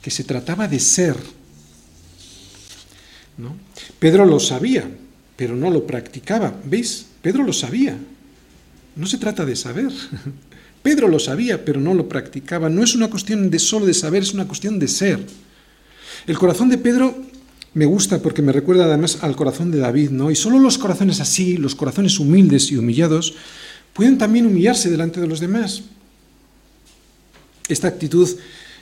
[0.00, 1.16] que se trataba de ser.
[3.36, 3.56] ¿no?
[3.98, 4.88] Pedro lo sabía,
[5.34, 6.54] pero no lo practicaba.
[6.64, 7.06] ¿Veis?
[7.22, 7.98] Pedro lo sabía.
[8.94, 9.90] No se trata de saber.
[10.84, 12.68] Pedro lo sabía, pero no lo practicaba.
[12.68, 15.18] No es una cuestión de solo de saber, es una cuestión de ser.
[16.24, 17.31] El corazón de Pedro
[17.74, 20.30] me gusta porque me recuerda además al corazón de David, ¿no?
[20.30, 23.34] Y solo los corazones así, los corazones humildes y humillados,
[23.94, 25.82] pueden también humillarse delante de los demás.
[27.68, 28.28] Esta actitud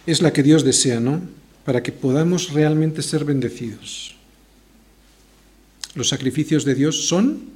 [0.06, 1.22] es la que Dios desea, ¿no?
[1.64, 4.16] Para que podamos realmente ser bendecidos.
[5.94, 7.50] Los sacrificios de Dios son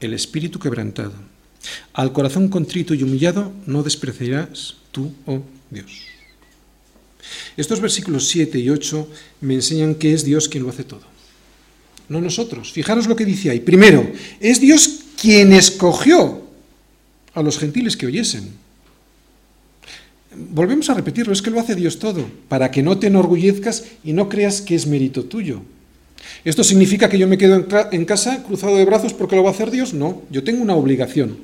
[0.00, 1.14] el espíritu quebrantado.
[1.92, 6.09] Al corazón contrito y humillado no despreciarás tú, oh Dios.
[7.56, 9.08] Estos versículos 7 y 8
[9.42, 11.02] me enseñan que es Dios quien lo hace todo.
[12.08, 12.72] No nosotros.
[12.72, 13.60] Fijaros lo que dice ahí.
[13.60, 14.10] Primero,
[14.40, 16.42] es Dios quien escogió
[17.34, 18.50] a los gentiles que oyesen.
[20.34, 24.12] Volvemos a repetirlo, es que lo hace Dios todo, para que no te enorgullezcas y
[24.12, 25.62] no creas que es mérito tuyo.
[26.44, 29.52] ¿Esto significa que yo me quedo en casa cruzado de brazos porque lo va a
[29.52, 29.92] hacer Dios?
[29.92, 31.38] No, yo tengo una obligación,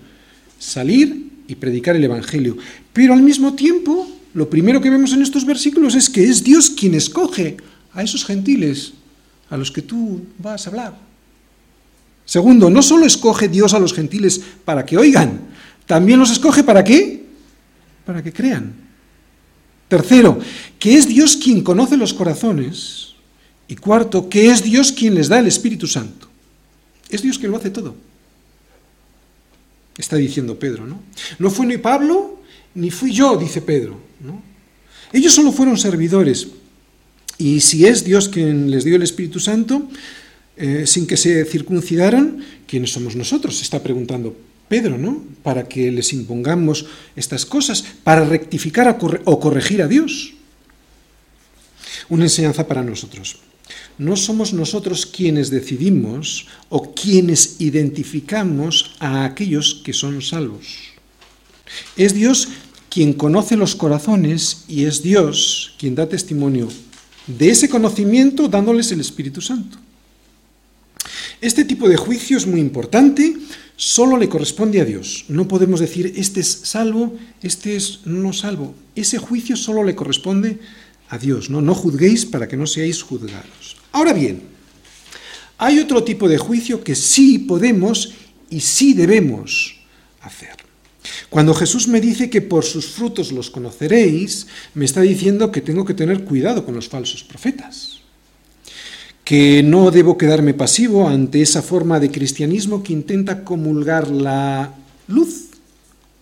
[0.58, 2.56] salir y predicar el Evangelio.
[2.92, 4.06] Pero al mismo tiempo
[4.36, 7.56] lo primero que vemos en estos versículos es que es Dios quien escoge
[7.94, 8.92] a esos gentiles
[9.48, 10.98] a los que tú vas a hablar.
[12.26, 15.40] Segundo, no solo escoge Dios a los gentiles para que oigan,
[15.86, 17.24] también los escoge para qué?
[18.04, 18.74] Para que crean.
[19.88, 20.38] Tercero,
[20.78, 23.14] que es Dios quien conoce los corazones.
[23.68, 26.28] Y cuarto, que es Dios quien les da el Espíritu Santo.
[27.08, 27.94] Es Dios quien lo hace todo.
[29.96, 31.00] Está diciendo Pedro, ¿no?
[31.38, 32.36] No fue ni Pablo
[32.76, 33.98] ni fui yo, dice Pedro.
[35.12, 36.48] Ellos solo fueron servidores.
[37.38, 39.88] Y si es Dios quien les dio el Espíritu Santo,
[40.56, 43.56] eh, sin que se circuncidaran, ¿quiénes somos nosotros?
[43.56, 44.36] Se está preguntando
[44.68, 45.24] Pedro, ¿no?
[45.42, 50.34] Para que les impongamos estas cosas, para rectificar o corregir a Dios.
[52.08, 53.38] Una enseñanza para nosotros.
[53.98, 60.96] No somos nosotros quienes decidimos o quienes identificamos a aquellos que son salvos.
[61.96, 62.48] Es Dios
[62.96, 66.66] quien conoce los corazones y es Dios quien da testimonio
[67.26, 69.76] de ese conocimiento dándoles el Espíritu Santo.
[71.42, 73.36] Este tipo de juicio es muy importante,
[73.76, 75.26] solo le corresponde a Dios.
[75.28, 78.74] No podemos decir, este es salvo, este es no salvo.
[78.94, 80.58] Ese juicio solo le corresponde
[81.10, 81.50] a Dios.
[81.50, 83.76] No, no juzguéis para que no seáis juzgados.
[83.92, 84.40] Ahora bien,
[85.58, 88.14] hay otro tipo de juicio que sí podemos
[88.48, 89.76] y sí debemos
[90.22, 90.55] hacer.
[91.36, 95.84] Cuando Jesús me dice que por sus frutos los conoceréis, me está diciendo que tengo
[95.84, 98.00] que tener cuidado con los falsos profetas,
[99.22, 104.72] que no debo quedarme pasivo ante esa forma de cristianismo que intenta comulgar la
[105.08, 105.48] luz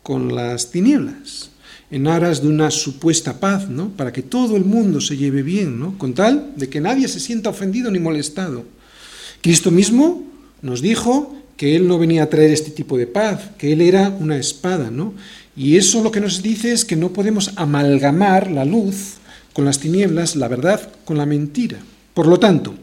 [0.03, 1.51] con las tinieblas,
[1.93, 3.91] en aras de una supuesta paz, ¿no?
[3.91, 5.97] Para que todo el mundo se lleve bien, ¿no?
[5.97, 8.65] Con tal de que nadie se sienta ofendido ni molestado.
[9.43, 10.25] Cristo mismo
[10.61, 14.09] nos dijo que Él no venía a traer este tipo de paz, que Él era
[14.09, 15.15] una espada, ¿no?
[15.57, 19.15] Y eso lo que nos dice es que no podemos amalgamar la luz
[19.53, 21.79] con las tinieblas, la verdad con la mentira.
[22.13, 22.75] Por lo tanto,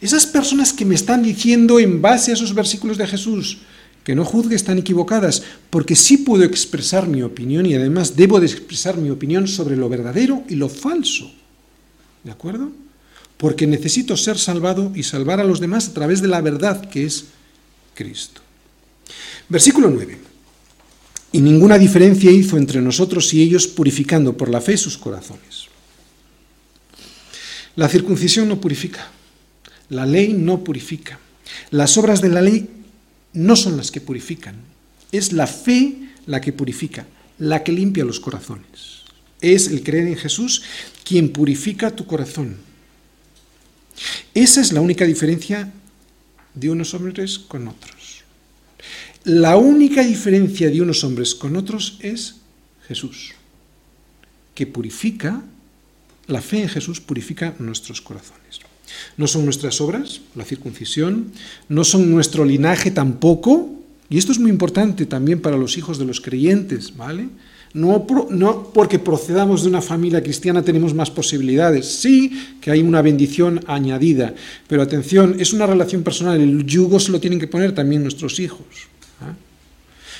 [0.00, 3.58] esas personas que me están diciendo en base a esos versículos de Jesús
[4.04, 8.46] que no juzgue están equivocadas, porque sí puedo expresar mi opinión y además debo de
[8.46, 11.30] expresar mi opinión sobre lo verdadero y lo falso.
[12.24, 12.72] ¿De acuerdo?
[13.36, 17.04] Porque necesito ser salvado y salvar a los demás a través de la verdad que
[17.04, 17.26] es
[17.94, 18.40] Cristo.
[19.48, 20.18] Versículo 9.
[21.32, 25.66] Y ninguna diferencia hizo entre nosotros y ellos purificando por la fe sus corazones.
[27.74, 29.10] La circuncisión no purifica,
[29.88, 31.18] la ley no purifica,
[31.70, 32.68] las obras de la ley
[33.32, 34.56] no son las que purifican,
[35.10, 37.06] es la fe la que purifica,
[37.38, 39.02] la que limpia los corazones.
[39.40, 40.62] Es el creer en Jesús
[41.02, 42.58] quien purifica tu corazón.
[44.34, 45.72] Esa es la única diferencia
[46.54, 48.22] de unos hombres con otros.
[49.24, 52.36] La única diferencia de unos hombres con otros es
[52.88, 53.32] Jesús,
[54.54, 55.42] que purifica,
[56.26, 58.60] la fe en Jesús purifica nuestros corazones.
[59.16, 61.32] No son nuestras obras, la circuncisión,
[61.68, 63.70] no son nuestro linaje tampoco,
[64.10, 67.28] y esto es muy importante también para los hijos de los creyentes, ¿vale?
[67.74, 68.06] No,
[68.74, 71.86] porque procedamos de una familia cristiana tenemos más posibilidades.
[71.86, 74.34] Sí que hay una bendición añadida,
[74.68, 76.40] pero atención, es una relación personal.
[76.40, 78.66] El yugo se lo tienen que poner también nuestros hijos.
[79.22, 79.34] ¿ah?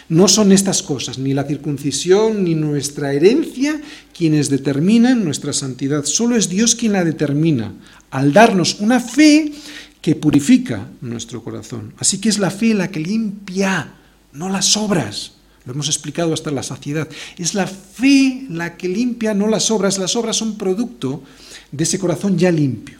[0.09, 3.81] No son estas cosas, ni la circuncisión, ni nuestra herencia,
[4.17, 6.05] quienes determinan nuestra santidad.
[6.05, 7.75] Solo es Dios quien la determina,
[8.11, 9.53] al darnos una fe
[10.01, 11.93] que purifica nuestro corazón.
[11.99, 13.93] Así que es la fe la que limpia,
[14.33, 15.33] no las obras.
[15.65, 17.09] Lo hemos explicado hasta la saciedad.
[17.39, 19.99] Es la fe la que limpia, no las obras.
[19.99, 21.23] Las obras son producto
[21.71, 22.99] de ese corazón ya limpio.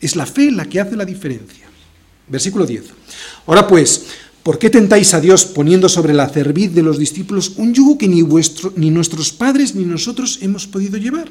[0.00, 1.66] Es la fe la que hace la diferencia.
[2.28, 2.84] Versículo 10.
[3.46, 4.06] Ahora pues,
[4.42, 8.08] ¿por qué tentáis a Dios poniendo sobre la cerviz de los discípulos un yugo que
[8.08, 11.30] ni, vuestro, ni nuestros padres ni nosotros hemos podido llevar?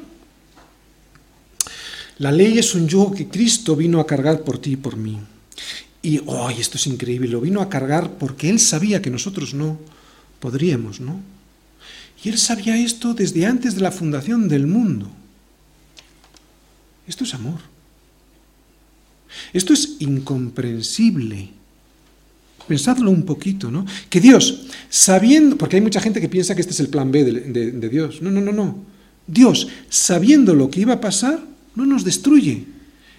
[2.18, 5.18] La ley es un yugo que Cristo vino a cargar por ti y por mí.
[6.02, 9.78] Y, oh, esto es increíble, lo vino a cargar porque Él sabía que nosotros no
[10.40, 11.20] Podríamos, ¿no?
[12.24, 15.10] Y él sabía esto desde antes de la fundación del mundo.
[17.06, 17.60] Esto es amor.
[19.52, 21.50] Esto es incomprensible.
[22.68, 23.86] Pensadlo un poquito, ¿no?
[24.08, 27.24] Que Dios, sabiendo, porque hay mucha gente que piensa que este es el plan B
[27.24, 28.22] de, Dios.
[28.22, 28.78] No, no, no, no.
[29.26, 31.42] Dios, sabiendo lo que iba a pasar,
[31.74, 32.64] no nos destruye,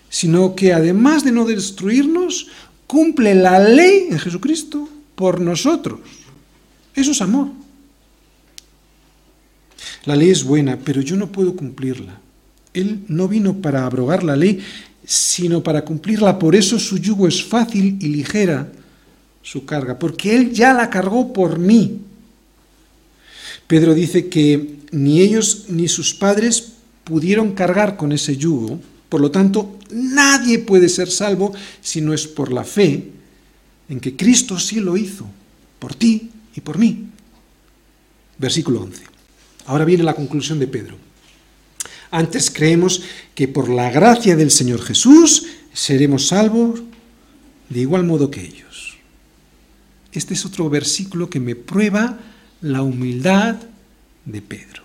[0.09, 2.47] sino que además de no destruirnos,
[2.87, 5.99] cumple la ley en Jesucristo por nosotros.
[6.95, 7.49] Eso es amor.
[10.05, 12.19] La ley es buena, pero yo no puedo cumplirla.
[12.73, 14.59] Él no vino para abrogar la ley,
[15.05, 16.39] sino para cumplirla.
[16.39, 18.71] Por eso su yugo es fácil y ligera
[19.43, 21.99] su carga, porque Él ya la cargó por mí.
[23.67, 26.73] Pedro dice que ni ellos ni sus padres
[27.03, 28.79] pudieron cargar con ese yugo,
[29.09, 33.09] por lo tanto, nadie puede ser salvo si no es por la fe
[33.89, 35.25] en que Cristo sí lo hizo,
[35.79, 37.07] por ti y por mí.
[38.37, 39.03] Versículo 11.
[39.65, 40.97] Ahora viene la conclusión de Pedro.
[42.09, 43.03] Antes creemos
[43.35, 46.81] que por la gracia del Señor Jesús seremos salvos
[47.69, 48.97] de igual modo que ellos.
[50.11, 52.19] Este es otro versículo que me prueba
[52.59, 53.55] la humildad
[54.25, 54.83] de Pedro.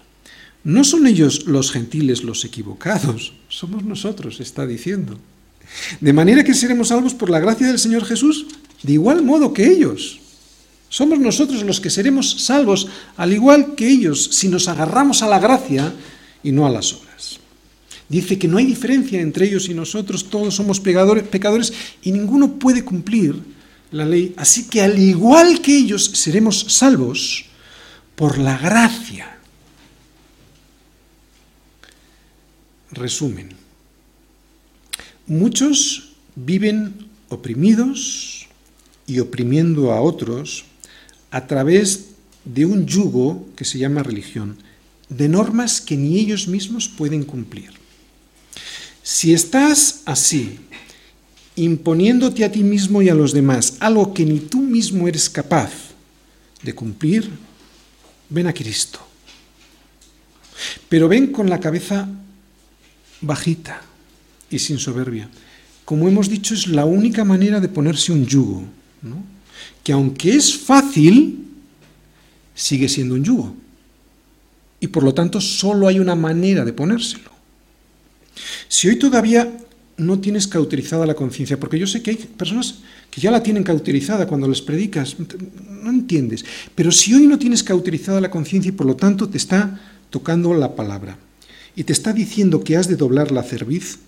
[0.62, 5.18] No son ellos los gentiles los equivocados, somos nosotros, está diciendo.
[6.00, 8.46] De manera que seremos salvos por la gracia del Señor Jesús,
[8.82, 10.20] de igual modo que ellos.
[10.88, 15.38] Somos nosotros los que seremos salvos, al igual que ellos, si nos agarramos a la
[15.38, 15.92] gracia
[16.42, 17.40] y no a las obras.
[18.08, 21.72] Dice que no hay diferencia entre ellos y nosotros, todos somos pecadores
[22.02, 23.36] y ninguno puede cumplir
[23.90, 24.32] la ley.
[24.36, 27.46] Así que al igual que ellos seremos salvos
[28.14, 29.38] por la gracia.
[32.92, 33.50] Resumen.
[35.26, 38.46] Muchos viven oprimidos
[39.06, 40.64] y oprimiendo a otros
[41.30, 42.06] a través
[42.44, 44.56] de un yugo que se llama religión,
[45.08, 47.70] de normas que ni ellos mismos pueden cumplir.
[49.02, 50.58] Si estás así,
[51.56, 55.70] imponiéndote a ti mismo y a los demás algo que ni tú mismo eres capaz
[56.62, 57.30] de cumplir,
[58.28, 59.00] ven a Cristo.
[60.88, 62.08] Pero ven con la cabeza
[63.20, 63.82] bajita
[64.50, 65.28] y sin soberbia.
[65.84, 68.64] Como hemos dicho, es la única manera de ponerse un yugo,
[69.86, 71.46] que aunque es fácil,
[72.56, 73.54] sigue siendo un yugo.
[74.80, 77.30] Y por lo tanto solo hay una manera de ponérselo.
[78.66, 79.48] Si hoy todavía
[79.96, 82.80] no tienes cauterizada la conciencia, porque yo sé que hay personas
[83.12, 87.62] que ya la tienen cauterizada cuando les predicas, no entiendes, pero si hoy no tienes
[87.62, 89.80] cauterizada la conciencia y por lo tanto te está
[90.10, 91.16] tocando la palabra
[91.76, 94.00] y te está diciendo que has de doblar la cerviz,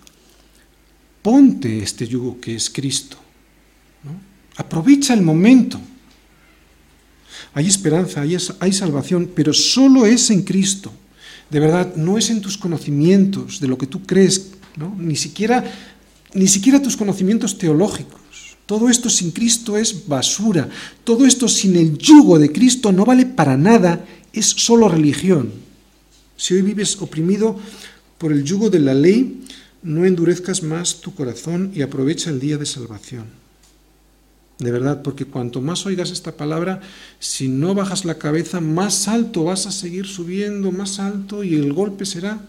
[1.23, 3.28] ponte este yugo que es Cristo.
[4.59, 5.81] Aprovecha el momento.
[7.55, 8.23] Hay esperanza,
[8.61, 10.93] hay, salvación, pero solo es en Cristo.
[11.49, 14.51] De verdad, no es en tus conocimientos, de lo que tú crees
[14.99, 15.65] ni, siquiera,
[16.35, 18.21] ni siquiera tus conocimientos teológicos.
[18.67, 20.69] Todo esto sin Cristo es basura.
[21.05, 25.53] Todo esto sin el yugo de Cristo no vale para nada, es solo religión.
[26.37, 27.57] Si hoy vives oprimido
[28.19, 29.41] por el yugo de la ley,
[29.85, 33.38] no endurezcas más tu corazón y aprovecha el día de salvación.
[34.59, 36.81] De verdad, porque cuanto más oigas esta palabra,
[37.21, 41.73] si no bajas la cabeza, más alto vas a seguir subiendo, más alto, y el
[41.73, 42.41] golpe será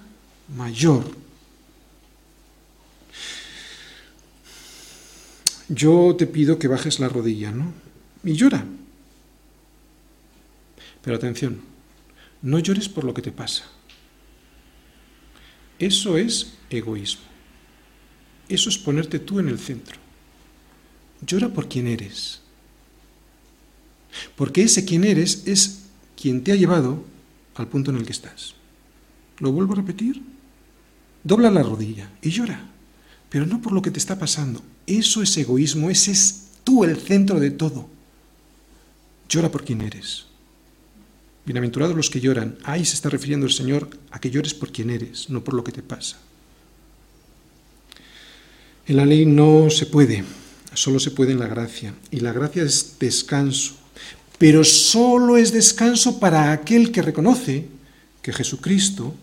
[0.55, 1.03] mayor.
[5.69, 7.71] yo te pido que bajes la rodilla, ¿no?
[8.23, 8.65] Y llora.
[11.01, 11.61] Pero atención,
[12.41, 13.63] no llores por lo que te pasa.
[15.77, 17.21] Eso es egoísmo.
[18.49, 19.97] Eso es ponerte tú en el centro.
[21.25, 22.41] Llora por quien eres.
[24.35, 25.83] Porque ese quien eres es
[26.19, 27.03] quien te ha llevado
[27.55, 28.55] al punto en el que estás.
[29.39, 30.21] ¿Lo vuelvo a repetir?
[31.23, 32.65] Dobla la rodilla y llora,
[33.29, 36.97] pero no por lo que te está pasando, eso es egoísmo, ese es tú el
[36.97, 37.89] centro de todo.
[39.27, 40.25] Llora por quien eres.
[41.45, 42.57] Bienaventurados los que lloran.
[42.63, 45.63] Ahí se está refiriendo el Señor a que llores por quien eres, no por lo
[45.63, 46.17] que te pasa.
[48.87, 50.23] En la ley no se puede,
[50.79, 51.93] solo se puede en la gracia.
[52.09, 53.75] Y la gracia es descanso.
[54.37, 57.65] Pero solo es descanso para aquel que reconoce
[58.21, 59.13] que Jesucristo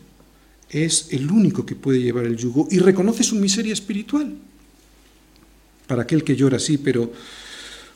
[0.69, 4.37] es el único que puede llevar el yugo y reconoce su miseria espiritual
[5.87, 7.13] para aquel que llora sí, pero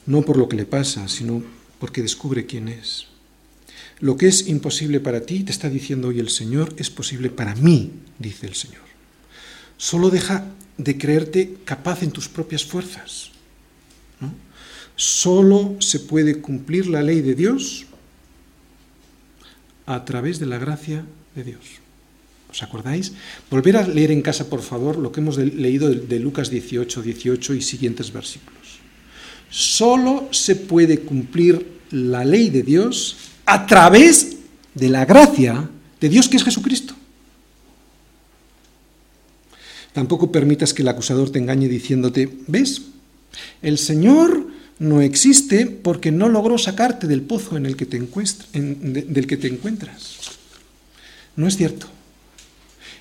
[0.06, 1.42] no por lo que le pasa, sino
[1.78, 3.06] porque descubre quién es.
[3.98, 7.54] Lo que es imposible para ti, te está diciendo hoy el Señor, es posible para
[7.56, 8.82] mí, dice el Señor.
[9.76, 10.46] Solo deja
[10.78, 13.29] de creerte capaz en tus propias fuerzas.
[15.00, 17.86] Solo se puede cumplir la ley de Dios
[19.86, 21.64] a través de la gracia de Dios.
[22.50, 23.14] ¿Os acordáis?
[23.50, 27.54] Volver a leer en casa, por favor, lo que hemos leído de, Lucas 18, 18
[27.54, 28.80] y siguientes versículos.
[29.48, 34.36] Solo se puede cumplir la ley de Dios a través
[34.74, 35.66] de la gracia
[35.98, 36.94] de Dios que es Jesucristo.
[39.94, 42.82] Tampoco permitas que el acusador te engañe diciéndote, ¿ves?
[43.62, 44.49] El Señor
[44.80, 49.46] no existe porque no logró sacarte del pozo en el que te del que te
[49.46, 50.16] encuentras.
[51.36, 51.86] No es cierto.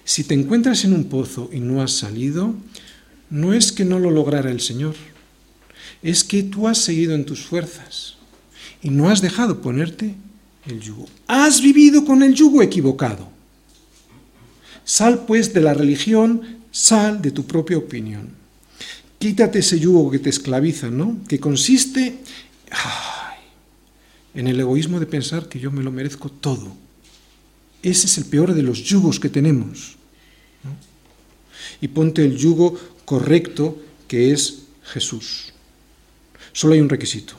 [0.03, 2.53] Si te encuentras en un pozo y no has salido,
[3.29, 4.95] no es que no lo lograra el Señor,
[6.03, 8.17] es que tú has seguido en tus fuerzas
[8.81, 10.15] y no has dejado ponerte
[10.65, 11.07] el yugo.
[11.27, 13.29] Has vivido con el yugo equivocado.
[14.83, 18.38] Sal pues de la religión, sal de tu propia opinión.
[19.19, 21.17] Quítate ese yugo que te esclaviza, ¿no?
[21.27, 22.19] Que consiste
[24.33, 26.71] en el egoísmo de pensar que yo me lo merezco todo.
[27.83, 29.97] Ese es el peor de los yugos que tenemos
[31.81, 35.53] y ponte el yugo correcto que es Jesús.
[36.51, 37.35] Solo hay un requisito.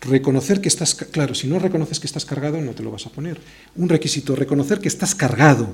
[0.00, 3.10] Reconocer que estás, claro, si no reconoces que estás cargado, no te lo vas a
[3.10, 3.40] poner.
[3.74, 5.68] Un requisito, reconocer que estás cargado,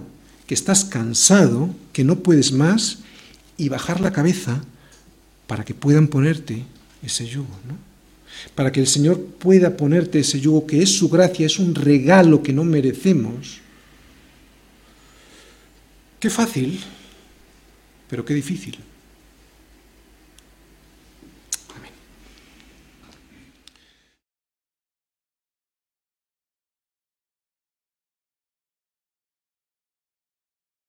[0.46, 3.00] que estás cansado, que no puedes más
[3.57, 4.64] y bajar la cabeza
[5.47, 6.64] para que puedan ponerte
[7.03, 7.76] ese yugo, ¿no?
[8.55, 12.43] Para que el Señor pueda ponerte ese yugo que es su gracia, es un regalo
[12.43, 13.61] que no merecemos.
[16.18, 16.80] Qué fácil,
[18.09, 18.78] pero qué difícil.